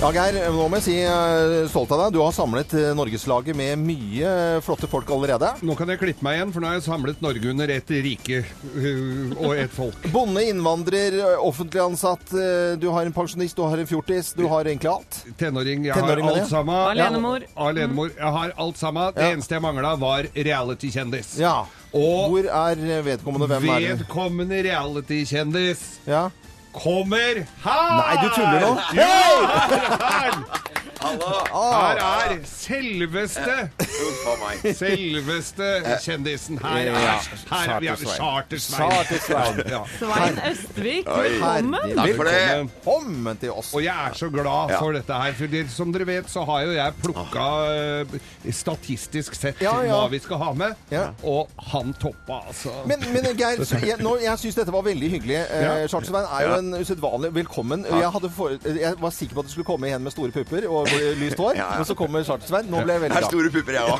Ja, 0.00 0.08
Geir, 0.16 0.32
nå 0.56 0.64
må 0.72 0.78
jeg 0.78 0.84
si 0.86 0.92
eh, 1.04 1.66
stolt 1.68 1.90
av 1.92 1.98
deg. 2.06 2.14
Du 2.14 2.22
har 2.22 2.32
samlet 2.32 2.70
eh, 2.72 2.86
Norgeslaget 2.96 3.52
med 3.58 3.82
mye 3.84 4.30
flotte 4.64 4.88
folk 4.88 5.10
allerede. 5.12 5.50
Nå 5.60 5.74
kan 5.76 5.92
jeg 5.92 6.00
klippe 6.00 6.24
meg 6.24 6.38
igjen, 6.38 6.54
for 6.54 6.64
nå 6.64 6.70
har 6.70 6.78
jeg 6.78 6.86
samlet 6.86 7.20
Norge 7.20 7.50
under 7.52 7.68
ett 7.74 7.92
rike 8.06 8.38
og 9.36 9.52
ett 9.60 9.74
folk. 9.76 10.08
Bonde, 10.14 10.46
innvandrer, 10.48 11.18
eh, 11.20 11.44
offentlig 11.44 11.82
ansatt, 11.84 12.32
eh, 12.32 12.78
du 12.80 12.88
har 12.94 13.04
en 13.04 13.12
pensjonist, 13.12 13.60
du 13.60 13.66
har 13.68 13.76
en 13.84 13.90
fjortis, 13.92 14.32
du 14.40 14.46
har 14.48 14.64
egentlig 14.72 14.88
alt. 14.94 15.20
Tenåring, 15.36 15.84
jeg 15.90 16.00
Tenåring, 16.00 16.30
har 16.30 16.40
alt 16.46 16.48
sammen. 16.54 16.80
Alenemor. 16.94 17.44
Ja, 17.44 17.68
alenemor. 17.68 18.14
Jeg 18.16 18.34
har 18.40 18.56
alt 18.56 18.80
sammen. 18.80 19.12
Det 19.14 19.26
Ja. 19.28 19.34
eneste 19.36 19.58
jeg 19.58 19.66
mangla, 19.68 19.92
var 20.00 20.24
reality-kjendis. 20.32 21.34
Ja. 21.44 21.58
Og 21.92 22.30
Hvor 22.32 22.48
er 22.48 22.86
eh, 22.88 23.04
vedkommende? 23.04 23.52
Hvem 23.52 23.68
er 23.68 23.98
vedkommende 23.98 24.64
reality-kjendis 24.64 25.84
Ja. 26.08 26.30
Kommer 26.72 27.44
her! 27.64 27.96
Nei, 28.00 28.16
du 28.22 28.28
tuller 28.34 28.60
nå. 28.60 28.72
Jo! 28.94 29.12
her 29.70 29.78
her. 30.00 30.69
Her 31.00 32.00
er 32.00 32.34
selveste 32.44 33.70
Selveste 34.76 35.68
kjendisen. 36.04 36.58
Her 36.60 36.76
er, 36.76 36.94
her 37.50 37.70
er. 37.74 37.96
Ja. 39.70 39.80
Svein 39.98 40.38
Østvik, 40.50 41.06
velkommen. 41.06 41.94
Takk 41.96 42.16
for 42.16 42.28
det. 42.28 42.34
Velkommen 42.58 43.36
til 43.40 43.52
oss. 43.52 43.72
Og 43.74 43.84
jeg 43.84 43.94
er 44.10 44.16
så 44.18 44.28
glad 44.32 44.74
for 44.78 44.92
dette 44.96 45.20
her. 45.22 45.34
For 45.38 45.68
som 45.72 45.92
dere 45.94 46.06
vet, 46.08 46.30
så 46.30 46.44
har 46.48 46.64
jo 46.66 46.74
jeg 46.74 46.94
plukka 47.02 47.46
eh, 47.74 48.14
statistisk 48.54 49.36
sett 49.38 49.60
hva 49.62 50.02
vi 50.12 50.20
skal 50.22 50.42
ha 50.42 50.50
med. 50.56 50.76
Og 51.24 51.48
han 51.72 51.94
toppa, 52.00 52.42
altså. 52.50 52.74
Men, 52.90 53.04
men 53.14 53.30
Geir, 53.38 53.62
jeg, 53.90 53.98
nå, 54.02 54.16
jeg 54.22 54.42
syns 54.42 54.58
dette 54.60 54.74
var 54.74 54.84
veldig 54.86 55.10
hyggelig. 55.16 55.40
Chartersveien 55.92 56.28
er 56.28 56.46
jo 56.48 56.58
en 56.58 56.70
usedvanlig 56.80 57.32
velkommen. 57.40 57.86
Jeg, 57.88 58.12
hadde 58.16 58.32
for, 58.36 58.56
jeg 58.68 58.94
var 59.00 59.16
sikker 59.16 59.38
på 59.38 59.44
at 59.44 59.50
du 59.50 59.54
skulle 59.56 59.70
komme 59.70 59.90
igjen 59.90 60.04
med 60.04 60.14
store 60.16 60.34
pupper 60.34 60.68
og 60.68 60.89
lyst 61.20 61.38
hår, 61.40 61.54
men 61.76 61.84
så 61.88 61.94
kommer 61.98 62.24
Charter-Svein. 62.26 62.66
Nå 62.70 62.76
ble 62.84 62.92
jeg 62.96 63.02
veldig 63.06 63.16
glad. 63.18 63.50
pupper, 63.54 63.72
jeg 63.78 63.84
òg. 63.90 63.98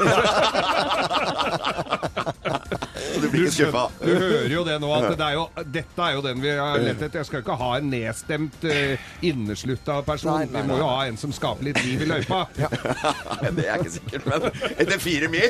du 3.22 3.28
blir 3.32 3.46
ikke 3.46 3.56
skuffa. 3.56 3.84
Du 4.00 4.10
hører 4.10 4.54
jo 4.54 4.64
det 4.66 4.76
nå, 4.82 4.90
at 4.96 5.08
det 5.18 5.26
er 5.26 5.36
jo, 5.36 5.46
dette 5.76 6.06
er 6.06 6.16
jo 6.16 6.24
den 6.24 6.42
vi 6.42 6.54
har 6.56 6.80
lett 6.82 7.00
etter. 7.00 7.20
Jeg 7.20 7.28
skal 7.28 7.44
ikke 7.44 7.58
ha 7.60 7.70
en 7.78 7.90
nedstemt, 7.92 8.66
uh, 8.66 9.10
inneslutta 9.26 10.00
person. 10.06 10.32
Nei, 10.34 10.48
nei, 10.50 10.64
Vi 10.64 10.72
må 10.72 10.80
jo 10.80 10.88
ha 10.88 11.06
en 11.10 11.20
som 11.20 11.34
skaper 11.34 11.70
litt 11.70 11.80
liv 11.84 12.04
i 12.06 12.10
løypa. 12.10 12.42
Det 13.50 13.64
er 13.64 13.70
jeg 13.70 13.80
ikke 13.80 13.94
sikkert, 13.96 14.26
men 14.30 14.46
etter 14.70 15.00
fire 15.00 15.28
mil 15.32 15.48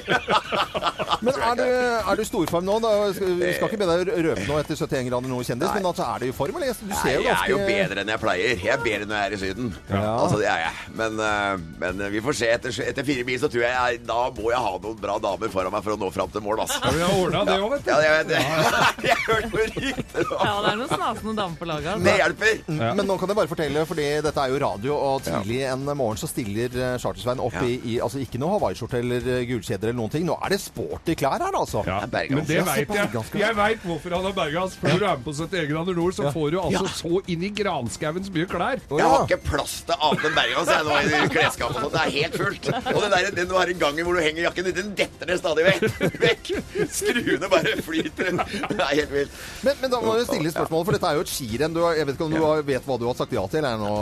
Men 1.24 1.36
er 1.36 1.58
du, 1.58 1.64
er 1.66 2.18
du 2.20 2.22
storform 2.24 2.64
nå? 2.64 2.76
Da 2.82 2.90
vi 3.10 3.52
skal 3.54 3.66
ikke 3.68 3.80
be 3.80 3.88
deg 3.90 4.12
røpe 4.30 4.46
noe 4.46 4.62
etter 4.62 4.78
71 4.78 5.08
grader 5.10 5.30
noe 5.30 5.44
kjendis, 5.46 5.72
men 5.74 5.88
altså, 5.90 6.06
er 6.06 6.22
du 6.22 6.30
i 6.30 6.34
form, 6.34 6.56
eller? 6.60 6.72
Du 6.80 6.94
ser 6.96 7.18
jo 7.18 7.24
jeg 7.26 7.36
er 7.36 7.50
jo 7.52 7.58
bedre 7.66 8.02
enn 8.02 8.12
jeg 8.14 8.22
pleier. 8.22 8.54
Jeg 8.64 8.72
er 8.74 8.84
bedre 8.84 9.08
når 9.10 9.18
jeg 9.18 9.30
er 9.30 9.36
i 9.36 9.40
Syden. 9.40 9.70
Ja. 9.90 10.00
Altså, 10.14 10.40
det 10.40 10.48
er 10.50 10.62
jeg. 10.64 10.86
Men, 11.00 11.20
eh, 11.26 11.66
men 11.82 12.04
vi 12.14 12.22
får 12.24 12.38
se. 12.40 12.50
Etter, 12.50 12.74
etter 12.86 13.06
fire 13.06 13.26
mil 13.28 13.40
så 13.42 13.50
tror 13.52 13.64
jeg, 13.66 13.74
jeg 13.74 14.02
da 14.08 14.20
må 14.36 14.50
jeg 14.50 14.64
ha 14.64 14.72
noen 14.82 15.00
bra 15.00 15.18
damer 15.22 15.52
foran 15.52 15.74
meg 15.74 15.84
for 15.86 15.96
å 15.96 16.00
nå 16.00 16.10
fram 16.14 16.32
til 16.32 16.44
mål. 16.44 16.64
Altså. 16.64 16.80
Ja, 16.84 16.94
vi 16.96 17.04
har 17.04 17.16
ordna 17.20 17.44
det 17.48 17.58
òg, 17.64 17.70
vet 17.74 17.84
du. 17.86 17.90
Ja, 17.90 17.98
jeg 18.04 18.12
vet 18.18 18.28
det. 18.30 18.40
Jeg 19.10 19.16
har 19.16 19.24
hørt 19.30 19.46
noe 19.52 19.66
rykter 19.70 20.32
om 20.36 20.44
Ja, 20.46 20.54
det 20.64 20.70
er 20.72 20.78
noen 20.80 20.90
snasende 20.90 21.34
damer 21.38 21.56
på 21.60 21.68
laget. 21.70 21.88
altså. 21.92 22.04
Det 22.06 22.14
hjelper. 22.20 22.52
Ja. 22.80 22.90
Men 22.98 23.08
nå 23.10 23.16
kan 23.20 23.30
jeg 23.32 23.38
bare 23.40 23.50
fortelle, 23.50 23.84
fordi 23.88 24.06
dette 24.26 24.44
er 24.44 24.52
jo 24.54 24.60
radio, 24.62 24.96
og 25.10 25.22
tidlig 25.26 25.60
en 25.70 25.84
morgen 25.98 26.20
så 26.20 26.28
stiller 26.30 26.76
eh, 26.76 26.96
Chartersveien 27.02 27.40
opp 27.44 27.56
Ja. 27.60 27.64
i, 27.66 27.76
i 27.94 27.96
Altså 28.00 28.20
ikke 28.22 28.38
noe 28.40 28.54
hawaiiskjorte 28.56 29.00
eller 29.00 29.26
eh, 29.36 29.42
gulkjeder 29.48 29.90
eller 29.90 29.98
noen 30.00 30.12
ting. 30.14 30.26
Nå 30.28 30.36
er 30.44 30.54
det 30.54 30.60
sporty 30.62 31.16
klær 31.20 31.40
her, 31.42 31.56
altså. 31.58 31.82
Ja, 31.88 32.00
Bergans. 32.10 32.36
men 32.40 32.48
det 32.48 32.60
veit 32.68 32.94
jeg. 32.96 33.40
Jeg 33.40 33.56
veit 33.58 33.84
hvorfor 33.86 34.16
han 34.16 34.28
har 34.28 34.36
Bergans. 34.36 34.76
For 34.80 34.88
når 34.92 35.02
du 35.02 35.06
er 35.10 35.16
med 35.20 35.26
på 35.26 35.34
71 35.36 35.68
grader 35.72 35.98
nord, 36.00 36.16
så 36.16 36.30
får 36.34 36.50
du 36.54 36.58
altså 36.62 36.86
så 37.00 37.22
inn 37.34 37.44
i 37.48 37.52
granskauen 37.60 38.24
så 38.26 38.34
mye 38.34 38.48
klær. 38.50 38.82
Jeg 38.90 39.10
har 39.14 39.26
ikke 39.26 39.40
plass 39.50 39.76
til 39.88 40.08
enn 40.10 40.36
Bergans 40.36 40.70
jeg 40.70 40.86
nå 40.86 40.96
i 41.00 41.28
klesskapet. 41.34 41.88
Det 41.94 42.00
er 42.04 42.14
helt 42.16 42.38
fullt. 42.40 42.70
Og 42.94 43.00
den, 43.04 43.10
der, 43.14 43.30
den 43.40 43.50
du 43.50 43.56
har 43.58 43.70
i 43.72 43.76
gangen 43.80 44.06
hvor 44.06 44.16
du 44.16 44.22
henger 44.24 44.46
jakken 44.48 44.68
din, 44.70 44.76
den 44.80 44.92
detter 44.98 45.30
ned 45.30 45.40
stadig 45.42 45.66
vekk. 45.66 45.84
vekk. 46.22 46.50
Skruene 46.94 47.49
bare 47.52 47.74
flyter. 47.84 48.30
Det 48.70 48.78
er 48.80 48.94
helt 49.02 49.12
vilt. 49.14 49.38
Men, 49.66 49.78
men 49.82 49.92
da 49.92 50.00
må 50.04 50.14
du 50.18 50.24
stille 50.28 50.52
spørsmål, 50.54 50.84
for 50.88 50.96
dette 50.96 51.10
er 51.10 51.18
jo 51.18 51.24
et 51.26 51.32
skirenn. 51.32 51.76
Jeg 51.98 52.06
vet 52.08 52.14
ikke 52.16 52.28
om 52.28 52.34
du 52.34 52.40
har- 52.44 52.64
vet 52.70 52.86
hva 52.88 52.98
du 53.00 53.06
har 53.10 53.16
sagt 53.18 53.32
ja 53.36 53.44
til? 53.50 53.66
Nå, 53.80 53.92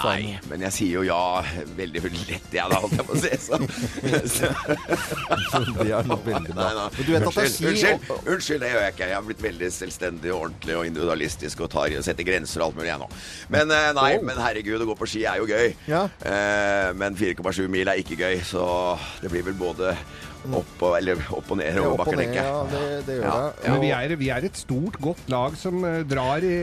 Nei, 0.00 0.38
men 0.50 0.64
jeg 0.66 0.72
sier 0.78 0.98
jo 0.98 1.04
ja 1.06 1.20
veldig 1.78 2.02
lett, 2.04 2.48
jeg 2.54 2.70
da, 2.72 2.80
holdt 2.82 2.96
jeg 2.98 3.06
på 3.08 3.14
å 3.14 3.22
si. 3.22 3.32
Så. 3.44 3.58
Det 5.74 5.90
er 5.92 6.06
noe 6.08 6.18
veldig 6.24 6.54
bra. 6.54 6.64
Nei, 6.64 6.72
nei. 6.78 6.86
Men 6.96 7.06
du 7.06 7.12
vet 7.12 7.26
at 7.28 7.36
det 7.36 7.44
er 7.44 7.48
Unnskyld, 7.48 7.54
ski 7.54 7.68
unnskyld, 7.70 8.28
unnskyld, 8.34 8.60
det 8.64 8.70
gjør 8.72 8.84
jeg 8.84 8.94
ikke. 8.94 9.08
Jeg 9.10 9.16
har 9.18 9.26
blitt 9.28 9.42
veldig 9.44 9.70
selvstendig 9.74 10.32
og 10.34 10.40
ordentlig 10.48 10.76
og 10.78 10.88
individualistisk 10.88 11.64
og 11.66 11.70
tar, 11.74 11.94
setter 12.06 12.26
grenser 12.28 12.62
og 12.64 12.70
alt 12.70 12.78
mulig, 12.80 12.90
jeg 12.90 13.02
nå. 13.02 13.08
Men 13.54 13.74
eh, 13.74 13.88
nei, 13.98 14.10
men 14.24 14.40
herregud, 14.42 14.84
å 14.84 14.88
gå 14.92 14.96
på 15.00 15.08
ski 15.10 15.24
er 15.30 15.40
jo 15.42 15.48
gøy. 15.50 15.74
Ja. 15.90 16.04
Eh, 16.26 16.90
men 16.98 17.18
4,7 17.18 17.66
mil 17.72 17.90
er 17.92 18.00
ikke 18.02 18.18
gøy, 18.20 18.40
så 18.48 18.64
det 19.22 19.32
blir 19.32 19.46
vel 19.46 19.58
både 19.58 19.94
opp 20.52 20.82
og, 20.84 20.96
eller 20.98 21.20
opp 21.32 21.50
og 21.54 21.58
ned 21.60 21.78
over 21.80 21.96
bakken, 22.02 22.18
tenker 22.20 22.40
ja, 22.40 22.50
jeg. 22.60 22.72
det, 22.74 23.06
det 23.06 23.16
gjør 23.16 23.24
Ja. 23.24 23.36
det. 23.62 23.70
Men 23.72 23.80
vi 23.84 23.90
er, 23.96 24.16
vi 24.20 24.28
er 24.34 24.44
et 24.50 24.60
stort, 24.60 24.98
godt 25.00 25.22
lag 25.32 25.56
som 25.56 25.84
eh, 25.88 26.02
drar 26.04 26.44
i, 26.44 26.54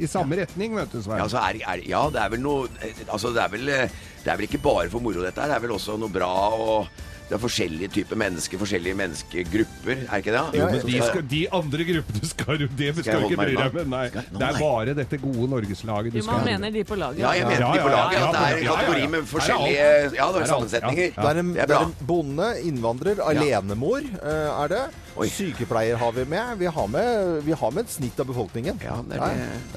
i 0.00 0.08
samme 0.08 0.38
retning, 0.40 0.74
vet 0.78 0.92
du, 0.94 1.02
Svein. 1.04 1.18
Ja, 1.20 1.26
altså, 1.28 1.42
er, 1.44 1.60
er, 1.74 1.82
ja, 1.88 2.02
det 2.14 2.22
er 2.24 2.32
vel 2.36 2.40
noe 2.44 2.68
Altså, 3.12 3.34
det 3.36 3.42
er 3.44 3.52
vel, 3.52 3.66
det 3.68 4.32
er 4.32 4.36
vel 4.40 4.48
ikke 4.48 4.62
bare 4.64 4.88
for 4.92 5.04
moro, 5.04 5.20
dette 5.26 5.40
her. 5.44 5.52
Det 5.52 5.58
er 5.60 5.66
vel 5.66 5.76
også 5.76 5.98
noe 6.00 6.12
bra 6.12 6.32
og 6.56 7.04
Det 7.28 7.34
er 7.36 7.40
forskjellige 7.42 7.88
typer 7.92 8.16
mennesker, 8.16 8.56
forskjellige 8.58 8.96
menneskegrupper, 8.96 9.98
er 10.08 10.22
ikke 10.22 10.32
det? 10.32 10.44
Jo, 10.56 10.66
men 10.72 10.80
de, 10.86 11.00
skal- 11.04 11.26
de 11.28 11.40
andre 11.52 11.84
gruppene 11.84 12.28
skal 12.30 12.58
du 12.58 12.66
Det 12.78 12.92
skal, 12.94 13.04
skal 13.04 13.20
du 13.20 13.26
ikke 13.28 13.36
bry 13.42 13.54
deg 13.58 13.74
med. 13.74 13.88
Nei, 13.92 14.04
Skal- 14.08 14.24
det 14.32 14.46
er 14.48 14.58
bare 14.62 14.94
dette 14.96 15.18
gode 15.20 15.48
Norgeslaget 15.52 16.12
du 16.14 16.22
skal 16.22 16.32
man 16.32 16.40
skal 16.40 16.52
mener 16.54 16.70
de 16.78 16.84
på 16.88 16.96
laget. 16.96 17.18
Ja, 17.20 17.32
jeg 17.36 17.46
mener 17.50 17.60
Ja, 17.60 17.72
de 17.74 17.82
på 17.84 17.90
ja, 17.92 17.96
laget. 17.98 18.18
ja, 18.18 18.28
At 18.28 18.32
det 18.32 18.40
er 18.40 18.56
en 18.56 18.64
ja, 18.64 18.70
ja. 18.70 18.76
kategori 18.78 19.06
med 19.12 19.28
forskjellige. 19.34 19.76
Ja, 19.76 20.08
det 20.08 20.40
er 20.40 20.40
er 20.40 20.46
sammensetninger. 20.54 21.10
Det 21.18 21.28
er 21.28 21.42
en, 21.42 21.52
Det 21.54 21.62
er 21.62 21.66
bra. 21.66 21.90
bonde, 22.08 22.48
innvandrer, 22.64 23.20
alenemor 23.28 24.00
eh, 24.00 24.62
er 24.64 24.68
det. 24.68 24.82
Sykepleier 25.28 25.96
har 25.98 26.12
vi 26.12 26.24
med. 26.24 26.56
Vi 26.58 26.66
har 26.66 26.86
med, 26.86 27.42
vi 27.44 27.52
har 27.52 27.70
med 27.74 27.84
et 27.84 27.90
snitt 27.90 28.20
av 28.20 28.26
befolkningen. 28.26 28.78
Ja, 28.82 28.96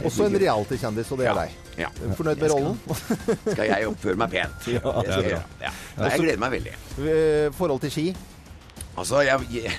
Også 0.06 0.26
en 0.26 0.38
reality-kjendis, 0.40 1.12
og 1.12 1.18
det 1.20 1.28
er 1.28 1.34
deg. 1.44 1.52
Ja. 1.80 1.88
Fornøyd 2.18 2.42
med 2.44 2.52
rollen? 2.52 2.80
Skal 3.54 3.66
jeg 3.70 3.88
oppføre 3.88 4.20
meg 4.20 4.34
pent? 4.34 4.66
Det 4.68 4.80
skal 4.84 5.28
jeg. 5.32 5.42
Ja. 5.64 5.72
Nei, 5.98 6.10
Jeg 6.12 6.24
gleder 6.26 6.42
meg 6.46 6.56
veldig. 6.60 6.74
Eh, 7.08 7.50
Forhold 7.58 7.84
til 7.86 7.94
ski? 7.94 8.08
Altså, 9.00 9.22
jeg, 9.24 9.46
jeg, 9.56 9.72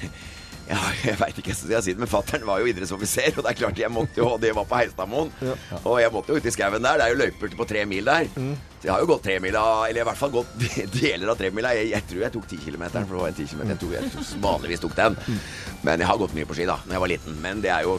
ja, 0.71 0.79
jeg 1.05 1.19
veit 1.21 1.37
ikke 1.43 1.53
hva 1.53 1.75
jeg 1.75 1.85
sier, 1.85 1.99
men 2.01 2.09
fattern 2.09 2.47
var 2.49 2.63
jo 2.63 2.71
idrettsoffiser, 2.71 3.35
og 3.37 3.45
det 3.45 3.51
er 3.53 3.59
klart 3.59 3.81
jeg 3.83 3.93
måtte 3.93 4.23
jo, 4.23 4.31
og 4.33 4.41
det 4.41 4.55
var 4.57 4.65
på 4.71 4.79
Heistadmoen. 4.79 5.29
Og 5.83 5.99
jeg 6.01 6.13
måtte 6.15 6.33
jo 6.33 6.41
ut 6.41 6.49
i 6.49 6.53
skauen 6.55 6.81
der. 6.87 6.97
Det 7.03 7.05
er 7.07 7.13
jo 7.13 7.19
løyper 7.21 7.57
på 7.59 7.67
tre 7.69 7.83
mil 7.91 8.09
der. 8.09 8.31
Så 8.33 8.89
jeg 8.89 8.95
har 8.95 9.05
jo 9.05 9.11
gått 9.13 9.23
tremila, 9.29 9.63
eller 9.91 10.01
i 10.03 10.09
hvert 10.09 10.19
fall 10.23 10.33
gått 10.33 10.57
deler 10.97 11.35
av 11.35 11.39
tremila. 11.39 11.75
Jeg, 11.77 11.93
jeg 11.93 12.09
tror 12.09 12.25
jeg 12.25 12.35
tok 12.39 12.49
ti 12.55 12.61
kilometer, 12.65 13.05
for 13.05 13.19
det 13.19 13.23
var 13.27 13.35
en 13.35 13.39
ti 13.43 13.47
kilometer. 13.53 13.77
Jeg, 13.77 13.83
tok, 13.85 14.25
jeg 14.33 14.41
vanligvis 14.49 14.83
tok 14.87 14.97
den. 15.03 15.21
Men 15.85 16.01
jeg 16.03 16.09
har 16.09 16.23
gått 16.25 16.35
mye 16.41 16.49
på 16.49 16.57
ski 16.57 16.67
da 16.73 16.81
når 16.87 16.97
jeg 16.97 17.05
var 17.05 17.13
liten. 17.19 17.39
Men 17.45 17.63
det 17.69 17.75
er 17.77 17.87
jo 17.91 17.99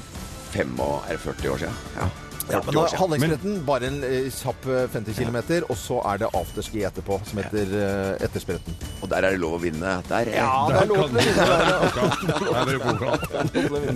45 0.58 1.53
år 1.53 1.65
siden. 1.67 1.82
Ja. 1.99 2.10
Ja, 2.51 2.60
men 2.65 2.75
da, 2.75 2.84
siden. 2.88 2.99
Handlingsbretten, 2.99 3.53
bare 3.67 3.88
en 3.88 3.99
eh, 4.03 4.27
kjapp 4.34 4.65
eh, 4.67 4.88
50 4.93 5.13
km, 5.19 5.38
og 5.69 5.77
så 5.79 5.99
er 6.12 6.23
det 6.23 6.29
afterski 6.36 6.84
etterpå, 6.88 7.19
som 7.29 7.39
heter 7.39 7.71
eh, 7.79 8.25
Etterspretten. 8.25 8.75
Og 9.01 9.10
der 9.12 9.27
er 9.27 9.36
det 9.36 9.39
lov 9.43 9.56
å 9.58 9.62
vinne. 9.63 9.95
Der, 10.10 10.34
Ja, 10.36 10.49
det 10.69 10.82
er 10.82 10.91
lov 10.91 11.08
til 11.08 11.17
å 11.17 11.23
vinne 11.23 11.45
der, 11.53 11.63
ja. 11.69 11.79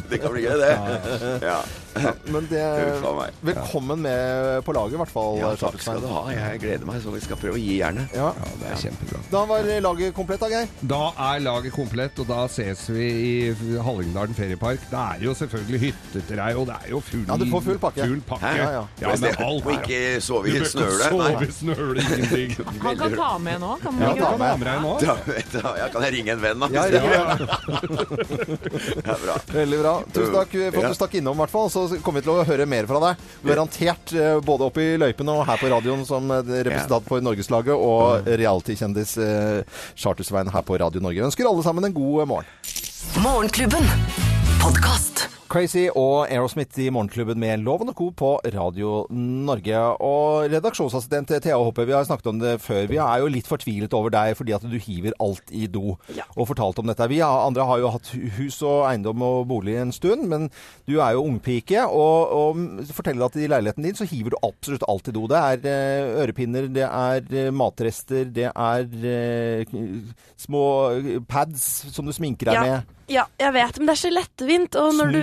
det 0.12 0.22
kan 0.24 0.32
bli 0.34 0.46
gøy, 0.48 0.56
det. 0.64 0.74
Ja. 1.44 1.60
Ja, 2.04 2.14
men 2.34 2.48
det. 2.52 2.64
Velkommen 3.48 4.02
med 4.02 4.64
på 4.68 4.74
laget, 4.76 4.94
i 4.98 5.02
hvert 5.02 5.12
fall. 5.14 5.38
Ja, 5.42 5.52
takk 5.60 5.80
skal 5.82 6.02
du 6.04 6.08
ha. 6.12 6.24
Jeg 6.34 6.62
gleder 6.64 6.88
meg, 6.90 7.02
så 7.04 7.14
vi 7.14 7.22
skal 7.24 7.40
prøve 7.42 7.58
å 7.58 7.62
gi 7.62 7.78
jernet. 7.82 8.14
Ja. 8.16 8.32
Det 8.62 8.72
er 8.74 8.82
kjempebra. 8.88 9.22
Da 9.32 9.44
var 9.50 9.68
laget 9.88 10.16
komplett, 10.18 10.42
da, 10.44 10.50
Geir. 10.52 10.72
Da 10.94 11.02
er 11.32 11.42
laget 11.46 11.76
komplett, 11.76 12.20
og 12.24 12.30
da 12.30 12.44
ses 12.52 12.86
vi 12.94 13.08
i 13.08 13.34
Hallingdalen 13.84 14.36
feriepark. 14.38 14.84
Det 14.92 15.02
er 15.02 15.26
jo 15.28 15.36
selvfølgelig 15.38 15.82
hytteterrei, 15.88 16.52
og 16.60 16.68
det 16.70 16.78
er 16.84 16.94
jo 16.94 17.02
full, 17.04 17.26
Ja, 17.28 17.38
du 17.42 17.46
får 17.52 17.66
full 17.68 17.82
pakke. 17.82 18.08
Full 18.08 18.24
pakke. 18.30 18.54
Ja, 18.58 18.70
ja. 18.78 18.84
Ja, 19.02 19.14
men 19.18 19.42
alt. 19.48 19.66
må 19.68 19.76
ikke 19.78 20.02
sove 20.24 20.52
i 20.52 20.62
snøle. 20.66 21.10
Sove 21.10 21.48
i 21.48 21.52
snøle, 21.54 22.06
ingenting. 22.06 22.56
Han 22.86 23.00
kan 23.00 23.18
ta 23.18 23.32
med 23.42 23.62
nå, 23.64 23.74
kan 23.84 24.02
Ja, 24.02 24.14
man 24.14 24.22
ta 24.22 24.30
ikke? 24.30 24.38
med. 24.38 24.48
Ha 24.48 24.58
med 24.58 24.68
deg 24.68 24.78
nå. 24.86 24.94
Da, 25.58 25.74
ja, 25.82 25.88
kan 25.94 26.06
jeg 26.08 26.16
ringe 26.18 26.36
en 26.36 26.42
venn, 26.44 26.62
da? 26.62 26.70
Ja, 26.74 26.86
det 26.92 27.02
ja, 27.02 27.04
går? 27.08 28.38
Ja, 29.08 29.16
bra. 29.24 29.36
Veldig 29.54 29.80
bra. 29.82 29.94
Tusen 30.14 30.34
takk 30.36 30.56
for 30.58 30.80
at 30.84 30.92
du 30.94 30.98
stakk 30.98 31.16
innom, 31.20 31.38
i 31.38 31.42
hvert 31.44 31.54
fall. 31.54 31.70
Så 31.74 31.87
kommer 32.04 32.22
vi 32.22 32.28
til 32.28 32.34
å 32.36 32.46
høre 32.48 32.68
mer 32.70 32.88
fra 32.90 33.02
deg. 33.04 33.26
Garantert 33.48 34.14
eh, 34.16 34.38
både 34.46 34.68
oppe 34.70 34.84
i 34.84 35.00
løypene 35.02 35.38
og 35.40 35.46
her 35.50 35.62
på 35.62 35.72
radioen 35.74 36.06
som 36.08 36.30
eh, 36.34 36.54
representant 36.68 37.08
for 37.10 37.24
Norgeslaget, 37.26 37.74
og 37.76 38.28
reality-kjendis 38.28 39.18
eh, 39.24 39.82
Chartersveien 39.98 40.52
her 40.54 40.66
på 40.68 40.80
Radio 40.82 41.04
Norge. 41.04 41.26
Ønsker 41.30 41.50
alle 41.50 41.66
sammen 41.66 41.90
en 41.90 41.96
god 41.98 42.28
morgen. 42.30 42.54
Morgenklubben. 43.24 43.88
Podkast. 44.62 45.17
Crazy 45.48 45.86
og 45.96 46.26
Aerosmith 46.28 46.76
i 46.84 46.90
Morgenklubben 46.92 47.40
med 47.40 47.62
Loven 47.64 47.88
og 47.88 47.96
Co. 47.96 48.10
på 48.20 48.30
Radio 48.52 49.06
Norge. 49.16 49.78
Og 50.04 50.50
redaksjonsassistent 50.52 51.32
Thea 51.46 51.56
Hoppe, 51.56 51.86
vi 51.88 51.94
har 51.96 52.04
snakket 52.04 52.28
om 52.34 52.42
det 52.42 52.58
før. 52.60 52.90
Vi 52.92 52.98
er 53.00 53.22
jo 53.24 53.30
litt 53.32 53.48
fortvilet 53.48 53.96
over 53.96 54.12
deg 54.12 54.34
fordi 54.36 54.56
at 54.58 54.66
du 54.68 54.76
hiver 54.76 55.16
alt 55.24 55.54
i 55.56 55.70
do. 55.72 55.94
Og 56.36 56.50
fortalt 56.50 56.82
om 56.84 56.92
dette. 56.92 57.08
Vi 57.08 57.22
andre 57.24 57.64
har 57.70 57.80
jo 57.80 57.94
hatt 57.96 58.12
hus 58.40 58.58
og 58.68 58.90
eiendom 58.90 59.24
og 59.24 59.46
bolig 59.48 59.78
en 59.80 59.96
stund, 59.96 60.28
men 60.28 60.50
du 60.90 60.98
er 61.00 61.16
jo 61.16 61.24
ungpike. 61.30 61.86
Og, 61.88 62.36
og 62.42 62.92
forteller 63.00 63.30
at 63.30 63.40
i 63.40 63.48
leiligheten 63.48 63.88
din 63.88 63.96
så 63.96 64.10
hiver 64.12 64.36
du 64.36 64.42
absolutt 64.44 64.84
alt 64.92 65.08
i 65.08 65.16
do. 65.16 65.24
Det 65.32 65.40
er 65.40 65.72
eh, 65.72 66.12
ørepinner, 66.26 66.68
det 66.76 66.90
er 66.90 67.24
eh, 67.48 67.54
matrester, 67.56 68.28
det 68.36 68.52
er 68.52 68.86
eh, 69.16 69.80
små 70.44 70.68
pads 71.32 71.72
som 71.96 72.04
du 72.04 72.12
sminker 72.20 72.52
deg 72.52 72.60
Ja. 72.60 72.68
med. 72.68 72.94
Ja, 73.08 73.24
jeg 73.40 73.54
vet, 73.56 73.78
men 73.80 73.88
det 73.88 73.94
er 73.94 74.00
så 74.02 74.10
lettvint. 74.12 74.76
Og 74.76 74.90
når 74.98 75.12
du, 75.14 75.20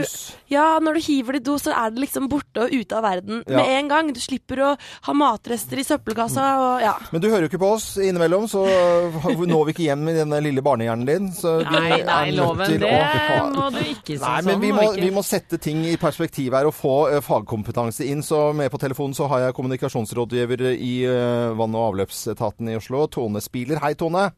ja, 0.49 0.79
når 0.81 0.97
du 0.97 1.01
hiver 1.05 1.37
det 1.37 1.41
i 1.43 1.45
do, 1.45 1.59
så 1.61 1.75
er 1.77 1.91
det 1.93 2.01
liksom 2.07 2.31
borte 2.33 2.63
og 2.65 2.73
ute 2.73 2.97
av 2.97 3.03
verden 3.05 3.43
Ja. 3.45 3.59
med 3.59 3.69
en 3.75 3.89
gang. 3.93 4.13
Du 4.17 4.21
slipper 4.25 4.63
å 4.65 4.71
ha 5.05 5.13
matrester 5.13 5.77
i 5.77 5.85
søppelkassa 5.85 6.47
og 6.63 6.81
ja. 6.81 6.95
Men 7.13 7.21
du 7.21 7.29
hører 7.29 7.45
jo 7.45 7.51
ikke 7.53 7.61
på 7.61 7.73
oss 7.75 7.91
innimellom, 8.01 8.47
så 8.49 8.63
når 9.53 9.67
vi 9.69 9.75
ikke 9.75 9.85
hjem 9.91 10.01
med 10.09 10.17
den 10.23 10.33
lille 10.47 10.65
barnehjernen 10.65 11.05
din. 11.11 11.29
Så 11.37 11.59
vi 11.61 11.67
Nei, 11.77 11.91
er 12.01 12.07
nei, 12.09 12.31
loven, 12.39 12.73
det 12.81 12.89
å- 12.89 13.51
må 13.53 13.69
du 13.75 13.81
ikke 13.85 14.17
si 14.17 14.23
Nei, 14.23 14.41
sånn. 14.41 14.49
men 14.49 14.61
vi 14.65 14.73
må 14.73 14.83
må, 14.85 14.95
vi 15.05 15.11
må 15.19 15.23
sette 15.25 15.61
ting 15.61 15.85
i 15.85 15.97
perspektiv 16.01 16.57
her 16.57 16.67
og 16.71 16.75
få 16.75 16.95
uh, 17.13 17.21
fagkompetanse 17.21 18.09
inn. 18.09 18.23
Så 18.25 18.47
med 18.57 18.73
på 18.73 18.81
telefonen 18.81 19.13
så 19.15 19.29
har 19.29 19.45
jeg 19.45 19.55
kommunikasjonsrådgiver 19.61 20.65
i 20.73 20.95
uh, 21.05 21.53
vann- 21.61 21.77
og 21.77 21.93
avløpsetaten 21.93 22.73
i 22.73 22.77
Oslo, 22.81 23.05
Tone 23.13 23.45
Spiler. 23.45 23.79
Hei, 23.85 23.93
Tone. 23.95 24.31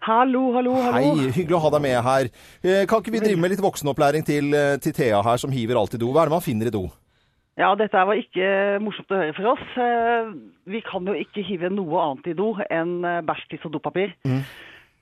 Hallo, 0.00 0.46
hallo, 0.54 0.72
hallo. 0.80 1.10
Hei, 1.20 1.28
hyggelig 1.36 1.56
å 1.58 1.60
ha 1.66 1.70
deg 1.74 1.82
med 1.84 1.98
her. 2.06 2.28
Eh, 2.64 2.86
Kan 2.88 3.02
ikke 3.02 3.12
vi 3.12 3.20
drive 3.20 3.40
med 3.40 3.52
litt 3.52 3.60
voksenopplæring 3.60 4.24
til, 4.24 4.48
eh, 4.56 4.78
til 4.80 4.94
Thea 4.96 5.20
her, 5.22 5.36
som 5.36 5.52
hiver 5.52 5.76
alt 5.76 5.94
i 5.94 6.00
do? 6.00 6.08
Hva 6.08 6.22
er 6.22 6.30
det 6.30 6.36
man 6.38 6.44
finner 6.46 6.70
i 6.70 6.72
do? 6.72 6.86
Ja, 7.60 7.74
dette 7.76 7.92
var 7.92 8.16
ikke 8.16 8.80
morsomt 8.80 9.12
å 9.12 9.18
høre 9.20 9.34
for 9.36 9.50
oss. 9.52 9.66
Eh, 9.76 10.32
Vi 10.70 10.80
kan 10.80 11.04
jo 11.04 11.12
ikke 11.12 11.44
hive 11.44 11.68
noe 11.68 12.00
annet 12.00 12.28
i 12.28 12.32
do 12.32 12.54
enn 12.70 13.02
bæsj, 13.26 13.48
tiss 13.50 13.64
og 13.66 13.72
dopapir. 13.72 14.12
Mm. 14.24 14.44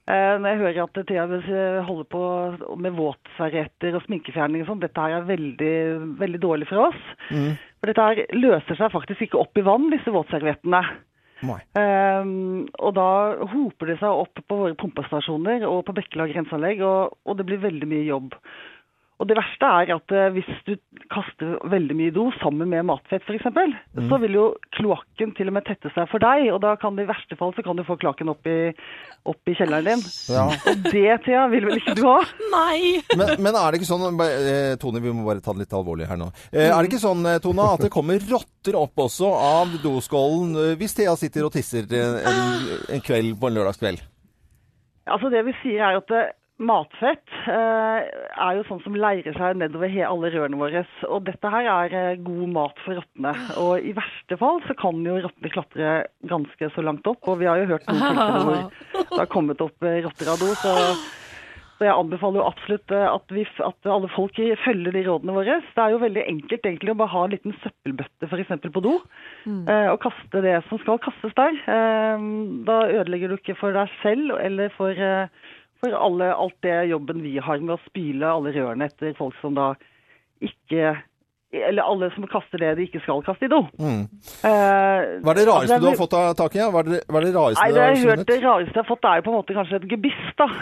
Når 0.08 0.48
jeg 0.48 0.58
hører 0.58 0.82
at 0.84 1.06
Thea 1.06 1.82
holder 1.84 2.04
på 2.08 2.78
med 2.78 2.92
våtservietter 2.96 3.94
og 3.94 4.02
sminkefjerning 4.06 4.62
og 4.62 4.68
sånn, 4.70 4.80
dette 4.80 4.96
her 4.96 5.18
er 5.20 5.26
veldig, 5.28 6.18
veldig 6.18 6.40
dårlig 6.40 6.66
for 6.66 6.88
oss. 6.88 7.02
Mm. 7.30 7.58
For 7.78 7.86
dette 7.92 8.00
her 8.00 8.26
løser 8.32 8.74
seg 8.74 8.90
faktisk 8.90 9.20
ikke 9.28 9.38
opp 9.38 9.52
i 9.58 9.60
vann, 9.60 9.90
disse 9.90 10.08
våtserviettene. 10.08 10.80
Um, 11.78 12.66
og 12.82 12.94
da 12.96 13.10
hoper 13.52 13.92
det 13.92 13.98
seg 14.00 14.22
opp 14.24 14.40
på 14.42 14.58
våre 14.62 14.78
pumpestasjoner 14.78 15.66
og 15.68 15.84
på 15.86 15.94
Bekkelag 15.98 16.34
renseanlegg, 16.34 16.82
og, 16.82 17.14
og 17.24 17.38
det 17.38 17.46
blir 17.48 17.62
veldig 17.62 17.88
mye 17.90 18.06
jobb. 18.08 18.34
Og 19.18 19.26
det 19.26 19.34
verste 19.34 19.66
er 19.66 19.90
at 19.96 20.12
eh, 20.14 20.28
hvis 20.30 20.48
du 20.68 20.76
kaster 21.10 21.56
veldig 21.66 21.94
mye 21.98 22.12
do 22.14 22.28
sammen 22.38 22.68
med 22.70 22.84
matfett 22.86 23.24
f.eks., 23.26 23.40
eksempel, 23.40 23.72
Mm. 23.98 24.04
så 24.12 24.18
vil 24.22 24.34
jo 24.36 24.42
kloakken 24.76 25.32
til 25.34 25.48
og 25.50 25.54
med 25.56 25.64
tette 25.66 25.90
seg 25.90 26.06
for 26.10 26.22
deg, 26.22 26.44
og 26.54 26.60
da 26.62 26.76
kan 26.78 26.94
det 26.94 27.02
i 27.06 27.08
verste 27.08 27.34
fall 27.40 27.50
så 27.56 27.64
kan 27.66 27.74
du 27.74 27.82
få 27.82 27.96
kloakken 27.98 28.30
opp 28.30 28.46
i, 28.46 28.70
opp 29.26 29.50
i 29.50 29.54
kjelleren 29.58 29.88
din. 29.88 30.04
Ja. 30.30 30.44
Og 30.70 30.84
det, 30.92 31.02
Thea, 31.24 31.48
vil 31.50 31.66
vel 31.66 31.80
ikke 31.80 31.96
du 31.98 32.04
ha? 32.06 32.20
Nei! 32.54 33.00
Men, 33.18 33.32
men 33.42 33.58
er 33.58 33.72
det 33.74 33.80
ikke 33.80 33.90
sånn 33.90 34.06
eh, 34.22 34.76
Tone, 34.78 35.02
vi 35.02 35.10
må 35.10 35.26
bare 35.26 35.42
ta 35.42 35.50
det 35.56 35.64
litt 35.64 35.74
alvorlig 35.74 36.06
her 36.06 36.20
nå. 36.20 36.30
Eh, 36.52 36.68
Er 36.70 36.78
det 36.78 36.92
ikke 36.92 37.02
sånn, 37.02 37.26
Tone, 37.42 37.66
at 37.74 37.82
det 37.88 37.90
kommer 37.94 38.22
rotter 38.30 38.78
opp 38.78 39.02
også 39.08 39.32
av 39.34 39.74
doskålen 39.82 40.76
hvis 40.78 40.94
Thea 40.94 41.16
sitter 41.18 41.48
og 41.48 41.56
tisser 41.58 41.90
en, 41.90 42.70
en 42.94 43.02
kveld 43.02 43.34
på 43.40 43.50
en 43.50 43.58
lørdagskveld? 43.58 44.04
Altså 45.08 45.30
Det 45.32 45.40
vi 45.48 45.54
sier 45.62 45.80
er 45.88 45.98
at 46.02 46.10
matfett 46.58 47.30
eh, 47.46 48.08
er 48.34 48.56
jo 48.58 48.64
sånn 48.68 48.80
som 48.82 48.96
leirer 48.98 49.36
seg 49.36 49.60
nedover 49.60 49.92
alle 50.08 50.30
rørene 50.34 50.58
våre. 50.58 50.82
Og 51.06 51.22
dette 51.28 51.52
her 51.52 51.68
er 51.70 51.94
eh, 51.94 52.16
god 52.24 52.48
mat 52.56 52.82
for 52.84 52.98
rottene. 52.98 53.34
Og 53.62 53.86
i 53.86 53.94
verste 53.96 54.38
fall 54.40 54.58
så 54.66 54.74
kan 54.78 54.98
jo 55.06 55.20
rottene 55.22 55.52
klatre 55.54 55.92
ganske 56.28 56.70
så 56.74 56.82
langt 56.84 57.06
opp. 57.06 57.22
Og 57.30 57.38
vi 57.42 57.46
har 57.50 57.62
jo 57.62 57.70
hørt 57.70 57.86
noen 57.86 58.02
tilfeller 58.02 58.44
hvor 58.48 59.08
det 59.14 59.22
har 59.22 59.32
kommet 59.32 59.62
opp 59.64 59.86
eh, 59.86 60.00
rotter 60.08 60.32
av 60.34 60.42
do. 60.42 60.50
Så, 60.64 60.74
så 61.78 61.86
jeg 61.86 61.94
anbefaler 61.94 62.40
jo 62.42 62.48
absolutt 62.48 62.90
at, 62.98 63.30
vi, 63.30 63.44
at 63.62 63.86
alle 63.94 64.08
folk 64.10 64.40
følger 64.64 64.96
de 64.96 65.04
rådene 65.06 65.36
våre. 65.36 65.60
Det 65.76 65.84
er 65.84 65.94
jo 65.94 66.00
veldig 66.02 66.24
enkelt 66.34 66.66
egentlig 66.66 66.90
å 66.90 66.98
bare 66.98 67.12
ha 67.14 67.22
en 67.28 67.36
liten 67.36 67.54
søppelbøtte 67.62 68.26
f.eks. 68.32 68.50
på 68.74 68.82
do. 68.82 68.96
eh, 69.70 69.86
Og 69.92 70.00
kaste 70.02 70.42
det 70.42 70.56
som 70.66 70.82
skal 70.82 70.98
kastes 71.06 71.38
der. 71.38 71.54
Eh, 71.70 72.26
Da 72.66 72.80
ødelegger 72.98 73.30
du 73.30 73.38
ikke 73.38 73.54
for 73.62 73.78
deg 73.78 73.94
selv 74.02 74.34
eller 74.42 74.74
for, 74.74 74.90
for 75.80 75.94
alle, 75.94 76.32
alt 76.34 76.56
det 76.66 76.76
jobben 76.90 77.22
vi 77.22 77.36
har 77.42 77.62
med 77.62 77.76
å 77.76 77.84
spyle 77.86 78.30
alle 78.30 78.52
rørene 78.56 78.88
etter 78.90 79.16
folk 79.18 79.36
som 79.42 79.54
da 79.58 79.72
ikke 80.44 80.96
Eller 81.48 81.80
alle 81.80 82.10
som 82.12 82.26
kaster 82.28 82.60
det 82.60 82.74
de 82.76 82.84
ikke 82.84 83.00
skal 83.00 83.22
kaste 83.24 83.46
i 83.46 83.48
do. 83.48 83.62
Mm. 83.80 84.02
Eh, 84.44 85.04
Hva 85.24 85.32
er 85.32 85.38
det 85.38 85.44
rareste 85.48 85.72
altså, 85.72 85.78
du 85.80 85.86
har 85.88 85.94
fått 85.96 86.16
av 86.18 86.34
tak 86.36 86.56
i? 86.58 86.60
Hva 86.60 86.82
er 86.82 86.88
det, 86.92 86.98
hva 87.08 87.22
er 87.22 87.24
det 87.24 87.30
rareste 87.32 87.62
Nei, 87.62 87.68
det 87.72 87.84
har 87.86 88.02
hørt 88.10 88.24
det 88.28 88.36
rareste 88.42 88.74
jeg 88.76 88.82
har 88.82 88.88
fått, 88.90 89.06
er 89.08 89.16
jo 89.16 89.24
på 89.24 89.32
en 89.32 89.36
måte 89.38 89.56
kanskje 89.56 89.78
et 89.80 89.86
gebiss, 89.88 90.20
da. 90.36 90.48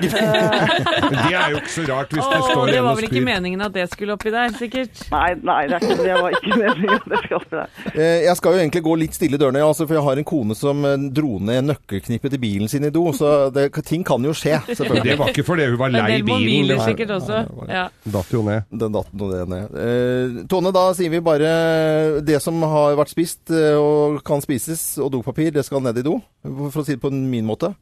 Det 1.26 1.32
er 1.34 1.50
jo 1.50 1.58
ikke 1.58 1.72
så 1.74 1.86
rart 1.90 2.14
hvis 2.14 2.22
det 2.30 2.38
Åh, 2.38 2.46
står 2.52 2.70
det 2.70 2.76
en 2.78 2.86
var 2.86 2.98
vel 3.00 3.08
ikke 3.08 3.22
meningen 3.26 3.64
at 3.66 3.74
det 3.74 3.86
skulle 3.90 4.14
oppi 4.14 4.30
der, 4.34 4.54
sikkert? 4.60 5.02
Nei, 5.10 5.24
nei, 5.42 5.58
det, 5.72 5.80
er 5.80 5.86
ikke, 5.88 5.98
det 6.06 6.14
var 6.22 6.36
ikke 6.38 6.60
meningen 6.62 6.94
at 7.00 7.08
det 7.10 7.20
skulle 7.24 7.40
oppi 7.40 7.58
der. 7.58 7.74
Eh, 7.96 8.18
Jeg 8.28 8.36
skal 8.40 8.54
jo 8.56 8.62
egentlig 8.62 8.82
gå 8.86 8.94
litt 9.02 9.18
stille 9.18 9.38
i 9.38 9.42
dørene, 9.42 9.64
altså, 9.66 9.88
for 9.90 9.98
jeg 9.98 10.06
har 10.06 10.22
en 10.22 10.28
kone 10.30 10.58
som 10.58 10.86
eh, 10.86 10.96
dro 11.18 11.40
ned 11.50 11.66
nøkkelknippet 11.72 12.36
til 12.36 12.42
bilen 12.46 12.70
sin 12.70 12.86
i 12.86 12.92
do, 12.94 13.04
så 13.16 13.34
det, 13.54 13.66
ting 13.90 14.06
kan 14.06 14.22
jo 14.22 14.34
skje, 14.36 14.60
selvfølgelig. 14.70 15.10
Det 15.10 15.18
var 15.24 15.34
ikke 15.34 15.46
fordi 15.50 15.66
hun 15.72 15.78
var 15.82 15.94
lei 15.96 16.06
bilen. 16.22 16.30
Men 16.30 16.70
det 16.70 16.78
var- 16.78 16.90
sikkert 16.92 17.14
også. 17.18 17.42
Ja. 17.74 17.84
Datt 18.16 18.32
jo 18.38 18.46
ned. 18.46 18.70
Den 18.70 18.94
datt 18.94 19.10
jo 19.18 19.32
ned. 19.50 19.76
Eh, 19.82 20.40
Tone, 20.50 20.75
da 20.76 20.84
sier 20.96 21.10
vi 21.16 21.22
bare 21.24 22.20
det 22.26 22.38
som 22.44 22.60
har 22.68 22.94
vært 23.00 23.14
spist 23.16 23.50
eh, 23.54 23.74
og 23.80 24.20
kan 24.26 24.44
spises, 24.44 24.84
og 25.02 25.10
dopapir, 25.16 25.50
det 25.56 25.64
skal 25.66 25.80
ned 25.84 25.98
i 26.02 26.06
do, 26.06 26.18
for 26.44 26.82
å 26.82 26.86
si 26.86 26.94
det 26.98 27.02
på 27.02 27.10
min 27.16 27.48
måte. 27.48 27.72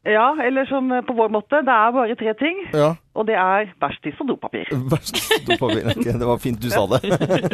Ja, 0.00 0.30
eller 0.40 0.64
som 0.64 0.86
på 1.04 1.12
vår 1.12 1.28
måte, 1.28 1.58
det 1.60 1.68
er 1.74 1.90
bare 1.92 2.14
tre 2.16 2.32
ting. 2.40 2.62
Ja. 2.72 2.94
Og 3.20 3.26
det 3.28 3.34
er 3.36 3.66
bæsj, 3.82 3.98
tiss 4.06 4.22
og 4.24 4.30
dopapir. 4.30 4.64
Dopapir. 5.50 5.90
Ok, 5.92 6.06
det 6.06 6.24
var 6.30 6.38
fint 6.40 6.56
du 6.62 6.70
sa 6.72 6.86
det. 6.88 7.02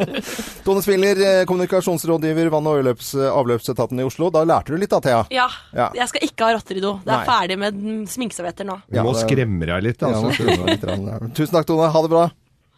Tone 0.66 0.85
Spiller, 0.85 1.18
eh, 1.27 1.40
kommunikasjonsrådgiver 1.51 2.53
vann- 2.55 2.68
og 2.70 2.87
avløpsetaten 2.87 3.99
i 3.99 4.07
Oslo. 4.07 4.31
Da 4.31 4.44
lærte 4.46 4.70
du 4.70 4.79
litt 4.79 4.94
da, 4.94 5.03
Thea? 5.03 5.25
Ja, 5.35 5.49
Ja. 5.75 5.88
jeg 5.99 6.07
skal 6.12 6.29
ikke 6.29 6.46
ha 6.46 6.55
rotter 6.55 6.79
i 6.79 6.85
do. 6.87 6.94
Det 7.03 7.16
er 7.16 7.25
Nei. 7.25 7.27
ferdig 7.33 7.59
med 7.64 7.83
sminkeservietter 8.14 8.70
nå. 8.70 8.79
Du 8.94 9.01
må 9.03 9.16
det- 9.16 9.27
skremme 9.27 9.66
deg 9.66 9.83
litt, 9.90 10.07
altså. 10.07 10.31
litt. 10.70 10.87
Tusen 11.35 11.51
takk, 11.59 11.66
Tone. 11.66 11.90
Ha 11.90 12.03
det 12.07 12.14
bra. 12.14 12.29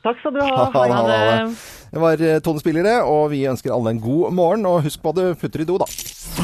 Takk 0.06 0.20
skal 0.20 0.34
du 0.36 0.40
Ha, 0.40 0.48
ha. 0.48 0.70
ha, 0.70 0.86
det, 0.86 0.94
ha, 0.94 1.02
det, 1.08 1.58
det. 1.90 2.00
Var 2.04 2.22
eh, 2.22 2.38
Tone 2.44 2.62
Spiller, 2.62 2.86
det, 2.86 2.96
og 3.02 3.30
vi 3.32 3.42
ønsker 3.50 3.74
alle 3.74 3.96
en 3.96 4.00
god 4.02 4.32
morgen. 4.36 4.66
Og 4.70 4.82
husk 4.86 5.02
på 5.02 5.12
hva 5.12 5.30
du 5.32 5.38
putter 5.40 5.64
i 5.64 5.68
do, 5.68 5.78
da. 5.82 5.88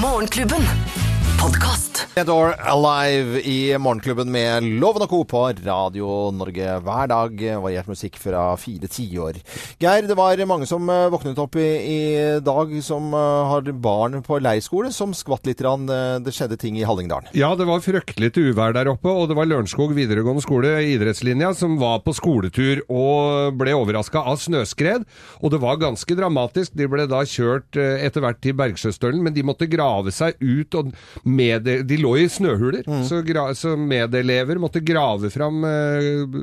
Morgenklubben. 0.02 1.03
Podkast. 1.44 2.06
Dead 2.14 2.28
or 2.30 2.54
Alive 2.62 3.40
i 3.42 3.74
Morgenklubben 3.78 4.30
med 4.32 4.62
Loven 4.80 5.02
og 5.04 5.10
Co. 5.10 5.18
på 5.28 5.40
Radio 5.66 6.30
Norge 6.32 6.76
hver 6.86 7.08
dag. 7.10 7.40
Variert 7.60 7.88
musikk 7.90 8.14
fra 8.22 8.44
fire 8.56 8.88
tiår. 8.88 9.40
Geir, 9.82 10.06
det 10.08 10.16
var 10.16 10.40
mange 10.48 10.64
som 10.70 10.88
eh, 10.88 11.08
våknet 11.12 11.40
opp 11.42 11.58
i, 11.60 11.66
i 11.66 11.98
dag 12.46 12.72
som 12.86 13.10
eh, 13.12 13.48
har 13.50 13.68
barn 13.76 14.22
på 14.24 14.38
leirskole, 14.40 14.92
som 14.94 15.12
skvatt 15.12 15.44
litt. 15.50 15.58
grann. 15.60 15.84
Eh, 15.90 16.14
Det 16.24 16.32
skjedde 16.32 16.56
ting 16.62 16.78
i 16.80 16.86
Hallingdalen. 16.88 17.28
Ja, 17.36 17.50
det 17.58 17.66
var 17.68 17.82
fryktelig 17.84 18.30
til 18.38 18.52
uvær 18.54 18.72
der 18.78 18.92
oppe, 18.94 19.10
og 19.12 19.28
det 19.28 19.36
var 19.36 19.50
Lørenskog 19.50 19.92
videregående 19.98 20.46
skole, 20.46 20.72
idrettslinja, 20.94 21.52
som 21.58 21.76
var 21.82 22.00
på 22.06 22.14
skoletur 22.16 22.86
og 22.88 23.58
ble 23.60 23.74
overraska 23.76 24.22
av 24.32 24.40
snøskred. 24.40 25.04
Og 25.42 25.52
det 25.52 25.60
var 25.66 25.82
ganske 25.82 26.16
dramatisk. 26.22 26.72
De 26.78 26.88
ble 26.88 27.04
da 27.10 27.20
kjørt 27.28 27.76
etter 27.76 28.24
hvert 28.24 28.40
til 28.40 28.56
Bergsjøstølen, 28.62 29.20
men 29.26 29.36
de 29.36 29.44
måtte 29.44 29.68
grave 29.68 30.14
seg 30.14 30.38
ut. 30.40 30.80
og 30.80 30.94
med, 31.34 31.68
De 31.88 31.98
lå 32.00 32.14
i 32.22 32.26
snøhuler, 32.30 32.86
så, 33.08 33.20
gra, 33.26 33.46
så 33.58 33.74
medelever 33.78 34.60
måtte 34.62 34.82
grave 34.84 35.30
fram 35.34 35.64
eh, 35.68 36.38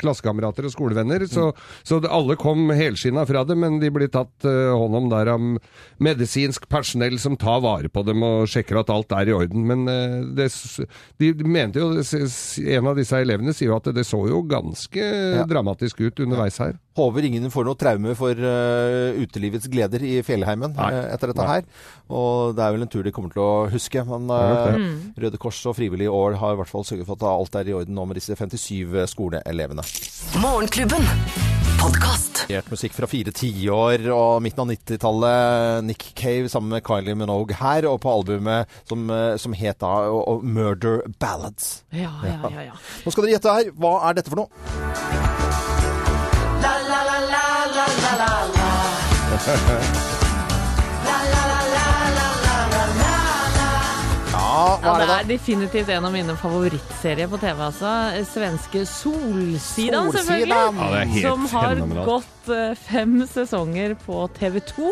klassekamerater 0.00 0.68
og 0.68 0.74
skolevenner. 0.74 1.26
Så, 1.30 1.50
så 1.86 2.00
det, 2.02 2.10
alle 2.12 2.38
kom 2.40 2.70
helskinna 2.74 3.26
fra 3.28 3.44
det, 3.46 3.58
men 3.58 3.80
de 3.82 3.90
blir 3.94 4.10
tatt 4.12 4.46
eh, 4.48 4.72
hånd 4.74 5.00
om 5.00 5.10
der 5.12 5.32
av 5.34 5.46
medisinsk 6.02 6.68
personell 6.72 7.18
som 7.22 7.38
tar 7.40 7.62
vare 7.64 7.90
på 7.92 8.04
dem 8.06 8.24
og 8.26 8.48
sjekker 8.50 8.80
at 8.82 8.92
alt 8.92 9.14
er 9.16 9.30
i 9.30 9.36
orden. 9.36 9.66
Men 9.68 9.86
eh, 9.90 10.18
det, 10.36 10.50
de 11.20 11.32
mente 11.46 11.82
jo, 11.82 11.92
en 11.96 12.90
av 12.92 12.98
disse 12.98 13.22
elevene 13.22 13.54
sier 13.56 13.72
jo 13.72 13.78
at 13.78 13.92
det 13.96 14.06
så 14.06 14.22
jo 14.30 14.42
ganske 14.46 15.06
dramatisk 15.48 16.02
ut 16.06 16.26
underveis 16.26 16.58
her. 16.62 16.76
Håper 16.96 17.26
ingen 17.28 17.50
får 17.52 17.66
noe 17.68 17.76
traume 17.76 18.14
for 18.16 18.38
uh, 18.40 19.16
utelivets 19.20 19.68
gleder 19.68 20.00
i 20.06 20.14
fjellheimen 20.24 20.78
eh, 20.80 21.00
etter 21.12 21.32
dette 21.32 21.44
Nei. 21.44 21.58
her. 21.58 21.66
Og 22.08 22.54
det 22.56 22.64
er 22.64 22.72
vel 22.72 22.86
en 22.86 22.92
tur 22.92 23.04
de 23.04 23.12
kommer 23.12 23.34
til 23.34 23.42
å 23.44 23.66
huske. 23.72 24.00
Men 24.06 24.26
nok 24.30 24.68
eh. 24.70 24.76
Mm. 24.80 24.96
Røde 25.22 25.38
Kors 25.42 25.60
og 25.66 25.76
Frivillig 25.78 26.08
År 26.10 26.36
har 26.40 26.54
i 26.54 26.60
hvert 26.62 26.70
fall 26.70 26.84
sørget 26.86 27.06
for 27.08 27.18
at 27.18 27.26
alt 27.28 27.58
er 27.60 27.70
i 27.72 27.76
orden 27.76 27.94
nå 27.98 28.04
med 28.06 28.18
disse 28.20 28.36
57 28.38 29.06
skoleelevene. 29.12 29.84
Morgenklubben. 30.42 31.04
Podcast. 31.76 32.46
Musikk 32.72 32.94
fra 32.96 33.06
fire 33.10 33.30
tiår 33.36 34.06
og 34.14 34.40
midten 34.42 34.62
av 34.64 34.70
90-tallet. 34.72 35.84
Nick 35.86 36.06
Cave 36.18 36.48
sammen 36.50 36.72
med 36.72 36.82
Kylie 36.86 37.14
Minogue 37.18 37.54
her, 37.60 37.86
og 37.90 38.00
på 38.02 38.10
albumet 38.10 38.66
som, 38.88 39.04
eh, 39.10 39.36
som 39.36 39.52
het 39.52 39.78
da 39.84 39.92
og- 40.08 40.24
og 40.28 40.44
Murder 40.44 41.02
Ballads. 41.20 41.82
Ja, 41.92 42.10
ja, 42.24 42.38
ja, 42.50 42.60
ja. 42.70 42.72
Nå 43.04 43.12
skal 43.12 43.24
dere 43.26 43.36
gjette 43.36 43.54
her. 43.54 43.70
Hva 43.76 43.94
er 44.08 44.14
dette 44.14 44.30
for 44.32 44.36
noe? 44.36 44.48
La 46.64 46.74
la 46.88 47.00
la 47.10 47.18
la 47.30 47.44
la 47.74 48.12
la. 48.22 48.30
La 49.36 50.02
Ja, 54.56 54.94
er 54.94 55.02
det 55.04 55.16
er 55.16 55.28
definitivt 55.28 55.90
en 55.92 56.06
av 56.08 56.14
mine 56.14 56.36
favorittserier 56.40 57.28
på 57.28 57.40
TV. 57.42 57.60
altså. 57.66 57.90
Svenske 58.30 58.86
Solsidan, 58.88 60.08
selvfølgelig. 60.14 60.56
Ja, 60.56 60.70
det 60.72 61.00
er 61.02 61.12
helt 61.12 61.26
som 61.28 61.46
har 61.52 61.74
fenomenalt. 61.74 62.06
gått 62.08 62.50
eh, 62.56 62.74
fem 62.88 63.18
sesonger 63.28 63.94
på 64.06 64.22
TV 64.38 64.60
2. 64.72 64.90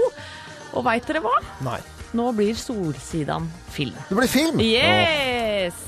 Og 0.75 0.85
veit 0.85 1.09
dere 1.09 1.23
hva? 1.25 1.35
Nei. 1.65 1.81
Nå 2.15 2.29
blir 2.37 2.55
Solsidan 2.59 3.49
film. 3.75 3.97
Det 4.11 4.19
blir 4.21 4.31
film? 4.31 4.61
Yes! 4.63 5.81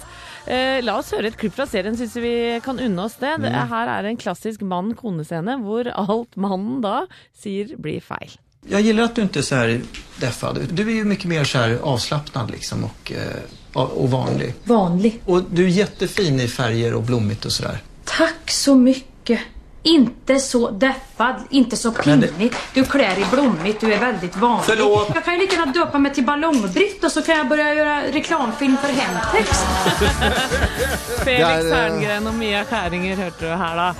Eh, 0.46 0.78
la 0.82 0.96
oss 1.00 1.10
høre 1.14 1.32
et 1.32 1.36
klipp 1.38 1.54
fra 1.56 1.66
serien, 1.66 1.96
syns 1.98 2.16
vi 2.22 2.32
kan 2.64 2.78
unne 2.80 3.04
oss 3.08 3.18
det. 3.20 3.34
det. 3.42 3.50
Mm. 3.50 3.68
Her 3.72 3.92
er 3.98 4.08
en 4.10 4.18
klassisk 4.18 4.62
mann-kone-scene 4.62 5.58
hvor 5.62 5.90
alt 5.90 6.36
mannen 6.38 6.80
da 6.84 7.00
sier 7.34 7.74
blir 7.82 8.00
feil. 8.00 8.38
Jag 8.68 8.80
gillar 8.80 9.04
att 9.04 9.14
du 9.14 9.22
inte 9.22 9.38
är 9.38 9.42
så 9.42 9.54
här 9.54 9.80
deffad. 10.20 10.58
Du 10.70 10.82
är 10.82 10.94
ju 10.94 11.04
mycket 11.04 11.24
mer 11.24 11.44
så 11.44 11.58
här 11.58 11.78
avslappnad 11.82 12.50
liksom 12.50 12.84
och, 12.84 13.12
eh, 13.12 13.42
och 13.84 14.10
vanlig. 14.10 14.54
Vanlig. 14.64 15.20
Och 15.26 15.42
du 15.50 15.64
är 15.64 15.68
jättefin 15.68 16.40
i 16.40 16.48
färger 16.48 16.94
och 16.94 17.02
blommigt 17.02 17.44
och 17.44 17.52
sådär. 17.52 17.78
Tack 18.04 18.50
så 18.50 18.74
mycket. 18.74 19.40
Inte 19.82 20.38
så 20.40 20.70
deffad, 20.70 21.34
inte 21.50 21.76
så 21.76 21.92
pinnig. 21.92 22.20
det- 22.20 22.28
pinnigt. 22.28 22.56
Du 22.74 22.84
klär 22.84 23.18
i 23.18 23.24
blommigt, 23.30 23.80
du 23.80 23.92
är 23.94 23.98
väldigt 24.00 24.36
vanlig. 24.36 24.64
Förlåt. 24.66 25.10
Jag 25.14 25.24
kan 25.24 25.34
ju 25.34 25.40
lika 25.40 25.56
gärna 25.56 25.72
döpa 25.72 25.98
mig 25.98 26.14
till 26.14 26.24
Ballongbritt 26.24 27.04
och 27.04 27.12
så 27.12 27.22
kan 27.22 27.36
jag 27.36 27.48
börja 27.48 27.74
göra 27.74 28.02
reklamfilm 28.12 28.76
för 28.76 28.88
Hemtex. 28.88 29.50
Felix 31.24 31.64
eh, 31.64 31.74
Herngren 31.76 32.26
og 32.26 32.34
Mia 32.34 32.64
Kæringer 32.64 33.16
hørte 33.16 33.44
du 33.44 33.50
her, 33.56 33.76
da. 33.76 33.94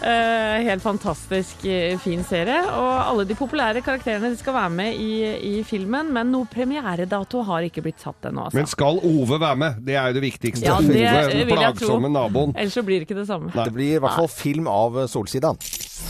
Eh, 0.00 0.62
helt 0.64 0.82
fantastisk 0.82 1.64
eh, 1.68 1.96
fin 2.00 2.22
serie. 2.24 2.60
Og 2.76 2.92
alle 3.04 3.26
de 3.28 3.36
populære 3.38 3.82
karakterene 3.84 4.32
de 4.32 4.38
skal 4.40 4.56
være 4.56 4.74
med 4.76 5.00
i, 5.00 5.12
i 5.50 5.54
filmen, 5.66 6.12
men 6.14 6.32
noe 6.32 6.48
premieredato 6.50 7.44
har 7.48 7.66
ikke 7.68 7.84
blitt 7.84 8.00
satt 8.02 8.30
ennå. 8.30 8.48
Altså. 8.48 8.60
Men 8.60 8.70
skal 8.70 9.02
Ove 9.10 9.40
være 9.40 9.60
med? 9.60 9.82
Det 9.86 9.96
er 9.96 10.10
jo 10.10 10.18
det 10.20 10.24
viktigste. 10.28 10.66
Ja, 10.66 10.78
det 10.80 10.94
Ove, 10.94 11.26
den 11.32 11.46
vil 11.48 11.56
jeg 11.56 11.74
tro. 11.78 11.86
plagsomme 11.88 12.12
naboen. 12.12 12.56
Ellers 12.56 12.78
så 12.78 12.86
blir 12.86 13.02
det 13.02 13.10
ikke 13.10 13.20
det 13.20 13.28
samme. 13.30 13.52
Det 13.54 13.72
blir 13.74 13.96
i 13.98 14.02
hvert 14.02 14.18
fall 14.22 14.32
film 14.32 14.70
av 14.70 15.02
Solsida. 15.06 15.30
Solsidan. 15.30 15.56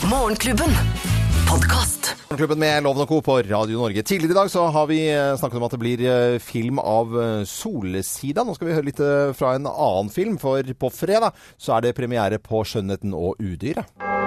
Morgenklubben. 0.09 1.20
Podkast. 1.51 2.13
Morgenklubben 2.29 2.61
med 2.63 2.85
Loven 2.85 3.03
og 3.03 3.09
Co. 3.11 3.17
på 3.27 3.35
Radio 3.43 3.81
Norge. 3.81 4.05
Tidligere 4.07 4.37
i 4.37 4.39
dag 4.39 4.51
så 4.53 4.69
har 4.71 4.87
vi 4.87 5.01
eh, 5.11 5.33
snakket 5.35 5.59
om 5.59 5.67
at 5.67 5.75
det 5.75 5.81
blir 5.83 6.05
eh, 6.07 6.37
film 6.39 6.79
av 6.79 7.17
eh, 7.19 7.43
Solsida. 7.43 8.45
Nå 8.47 8.55
skal 8.55 8.71
vi 8.71 8.77
høre 8.77 8.87
litt 8.87 9.03
fra 9.35 9.57
en 9.59 9.67
annen 9.67 10.13
film, 10.15 10.39
for 10.39 10.63
på 10.63 10.93
fredag 10.95 11.35
så 11.59 11.75
er 11.75 11.89
det 11.89 11.97
premiere 11.99 12.39
på 12.39 12.63
'Skjønnheten 12.63 13.19
og 13.19 13.43
udyret'. 13.43 14.20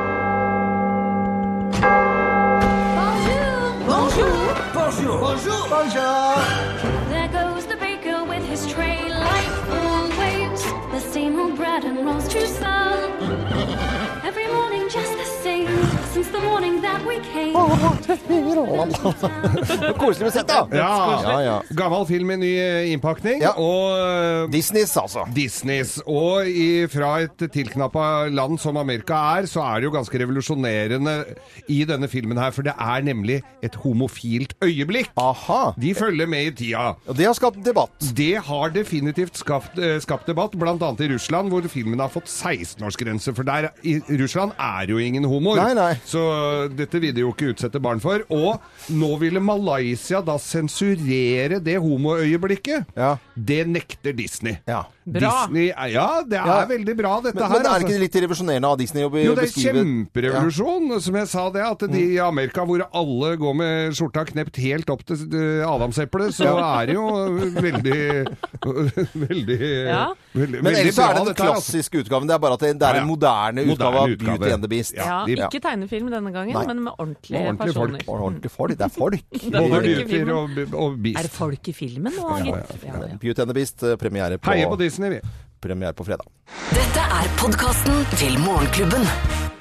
Koselig 20.01 20.27
med 20.27 20.33
sett, 20.33 20.47
da. 20.49 20.63
Ja, 20.71 21.21
ja, 21.23 21.37
ja. 21.43 21.57
Gammel 21.77 22.05
film 22.09 22.27
med 22.33 22.39
ny 22.43 22.51
innpakning. 22.91 23.13
innpakning. 23.13 23.43
Og 23.57 24.49
Disneys, 24.53 24.93
altså. 24.97 25.25
Disneys. 25.35 25.97
Og 26.09 26.47
i, 26.47 26.85
fra 26.91 27.15
et 27.25 27.45
tilknappa 27.53 28.27
land 28.33 28.59
som 28.61 28.77
Amerika 28.79 29.17
er, 29.37 29.47
så 29.49 29.63
er 29.65 29.81
det 29.81 29.89
jo 29.89 29.93
ganske 29.95 30.19
revolusjonerende 30.21 31.15
i 31.71 31.81
denne 31.89 32.07
filmen 32.11 32.39
her. 32.39 32.51
For 32.55 32.65
det 32.65 32.75
er 32.79 33.05
nemlig 33.05 33.41
et 33.65 33.75
homofilt 33.83 34.55
øyeblikk. 34.63 35.11
Aha. 35.19 35.73
De 35.79 35.93
følger 35.97 36.27
med 36.29 36.51
i 36.51 36.55
tida. 36.63 36.93
Og 37.07 37.17
det 37.17 37.27
har 37.29 37.37
skapt 37.37 37.61
debatt. 37.65 38.09
Det 38.17 38.33
har 38.47 38.73
definitivt 38.75 39.37
skapt, 39.39 39.77
eh, 39.79 39.99
skapt 40.03 40.27
debatt, 40.29 40.55
bl.a. 40.59 40.73
i 40.73 41.09
Russland, 41.13 41.51
hvor 41.53 41.67
filmen 41.71 42.01
har 42.03 42.11
fått 42.13 42.29
16-årsgrense. 42.31 43.35
For 43.35 43.47
der 43.47 43.71
i 43.83 43.97
Russland 44.19 44.55
er 44.59 44.91
jo 44.91 44.99
ingen 45.01 45.27
homoer. 45.29 45.61
Nei, 45.61 45.73
nei. 45.77 45.91
Så 46.05 46.23
dette 46.73 47.01
vil 47.03 47.23
jo 47.23 47.33
ikke 47.33 47.52
utsette 47.53 47.81
barn 47.83 48.01
for. 48.03 48.25
Og 48.33 48.59
nå 48.93 49.11
ville 49.21 49.41
Malaysia 49.43 50.21
da 50.25 50.35
sensurere 50.41 51.61
det 51.63 51.77
homoøyeblikket. 51.83 52.91
Det 53.35 53.63
nekter 53.69 54.15
Disney. 54.17 54.59
Ja. 54.69 54.83
Bra. 55.05 55.47
Disney, 55.47 55.67
ja, 55.91 56.21
det 56.23 56.37
er 56.39 56.45
Ja. 56.47 56.65
veldig 56.65 56.95
bra, 56.97 57.19
dette 57.21 57.35
Men, 57.35 57.43
her. 57.43 57.49
men 57.49 57.59
er 57.59 57.63
det 57.63 57.71
altså. 57.73 57.87
ikke 57.89 57.99
litt 57.99 58.15
revolusjonerende 58.23 58.65
av 58.71 58.77
Disney 58.77 59.03
å 59.03 59.11
be- 59.11 59.23
Jo, 59.23 59.35
det 59.35 59.43
er 59.43 59.47
kjemperevolusjon, 59.47 60.07
kjemperevolusjon, 60.13 61.01
som 61.01 61.15
jeg 61.15 61.27
sa 61.27 61.49
det. 61.49 61.61
At 61.63 61.79
de 61.91 62.03
i 62.15 62.19
Amerika 62.19 62.65
hvor 62.65 62.79
alle 62.93 63.35
går 63.37 63.53
med 63.55 63.91
skjorta 63.93 64.25
knept 64.31 64.55
helt 64.63 64.89
opp 64.89 65.03
til 65.05 65.17
adamseplet, 65.67 66.31
så 66.33 66.45
Ja. 66.55 66.81
er 66.81 66.85
det 66.87 66.95
jo 66.95 67.07
veldig 67.59 68.37
Veldig, 68.63 69.87
Ja. 69.87 70.13
veldig 70.33 70.61
Men 70.63 70.73
veldig 70.73 70.79
ellers 70.79 70.95
bra, 70.95 71.05
er 71.09 71.13
det 71.13 71.17
den 71.17 71.25
her, 71.25 71.33
altså. 71.33 71.35
klassiske 71.35 71.99
utgaven. 72.03 72.27
Det 72.27 72.33
er 72.35 72.39
bare 72.39 72.53
at 72.53 72.59
det, 72.59 72.79
det 72.79 72.87
er 72.87 72.93
Ja, 72.93 72.95
ja. 72.95 73.01
en 73.01 73.07
moderne 73.07 73.59
utgave 73.67 73.95
av 73.95 74.07
utgave. 74.09 74.37
Beauty 74.39 74.51
and 74.53 74.63
the 74.63 74.67
Beast. 74.69 74.93
Ja, 74.95 75.25
de- 75.25 75.35
ikke 75.35 75.59
tegnefilm 75.61 76.09
denne 76.09 76.31
gangen, 76.31 76.53
Nei. 76.53 76.65
men 76.65 76.83
med 76.83 76.93
ordentlige, 76.97 77.43
Ordentlige 77.43 77.73
folk. 77.73 77.91
personer. 77.91 77.99
Ordentlige 78.07 78.51
folk. 78.51 78.77
Det 78.77 78.81
er 78.81 78.89
folk. 79.03 79.23
Det 79.33 79.43
er 79.43 79.59
Både 79.59 79.69
folk 79.69 79.83
i 79.83 80.21
og, 80.31 80.73
og 80.73 81.03
Beast. 81.03 81.19
Er 81.19 81.21
det 81.23 81.31
folk 81.31 81.67
i 81.67 81.71
filmen 81.73 82.13
nå, 82.13 82.29
Ja, 82.37 82.43
gitt? 82.43 82.83
ja, 82.85 82.93
ja. 82.93 83.15
Beauty 83.19 83.41
and 83.41 83.49
the 83.49 83.53
Beast, 83.53 83.83
eh, 83.83 83.95
premiere 83.95 84.37
på, 84.39 84.51
Heier 84.53 84.67
på 84.69 84.77
Disney, 84.77 84.92
vi. 84.97 85.21
premiere 85.63 85.93
på 85.93 86.03
fredag. 86.03 86.27
Dette 86.75 86.99
er 86.99 87.31
podkasten 87.39 88.05
til 88.19 88.39
Morgenklubben. 88.43 89.52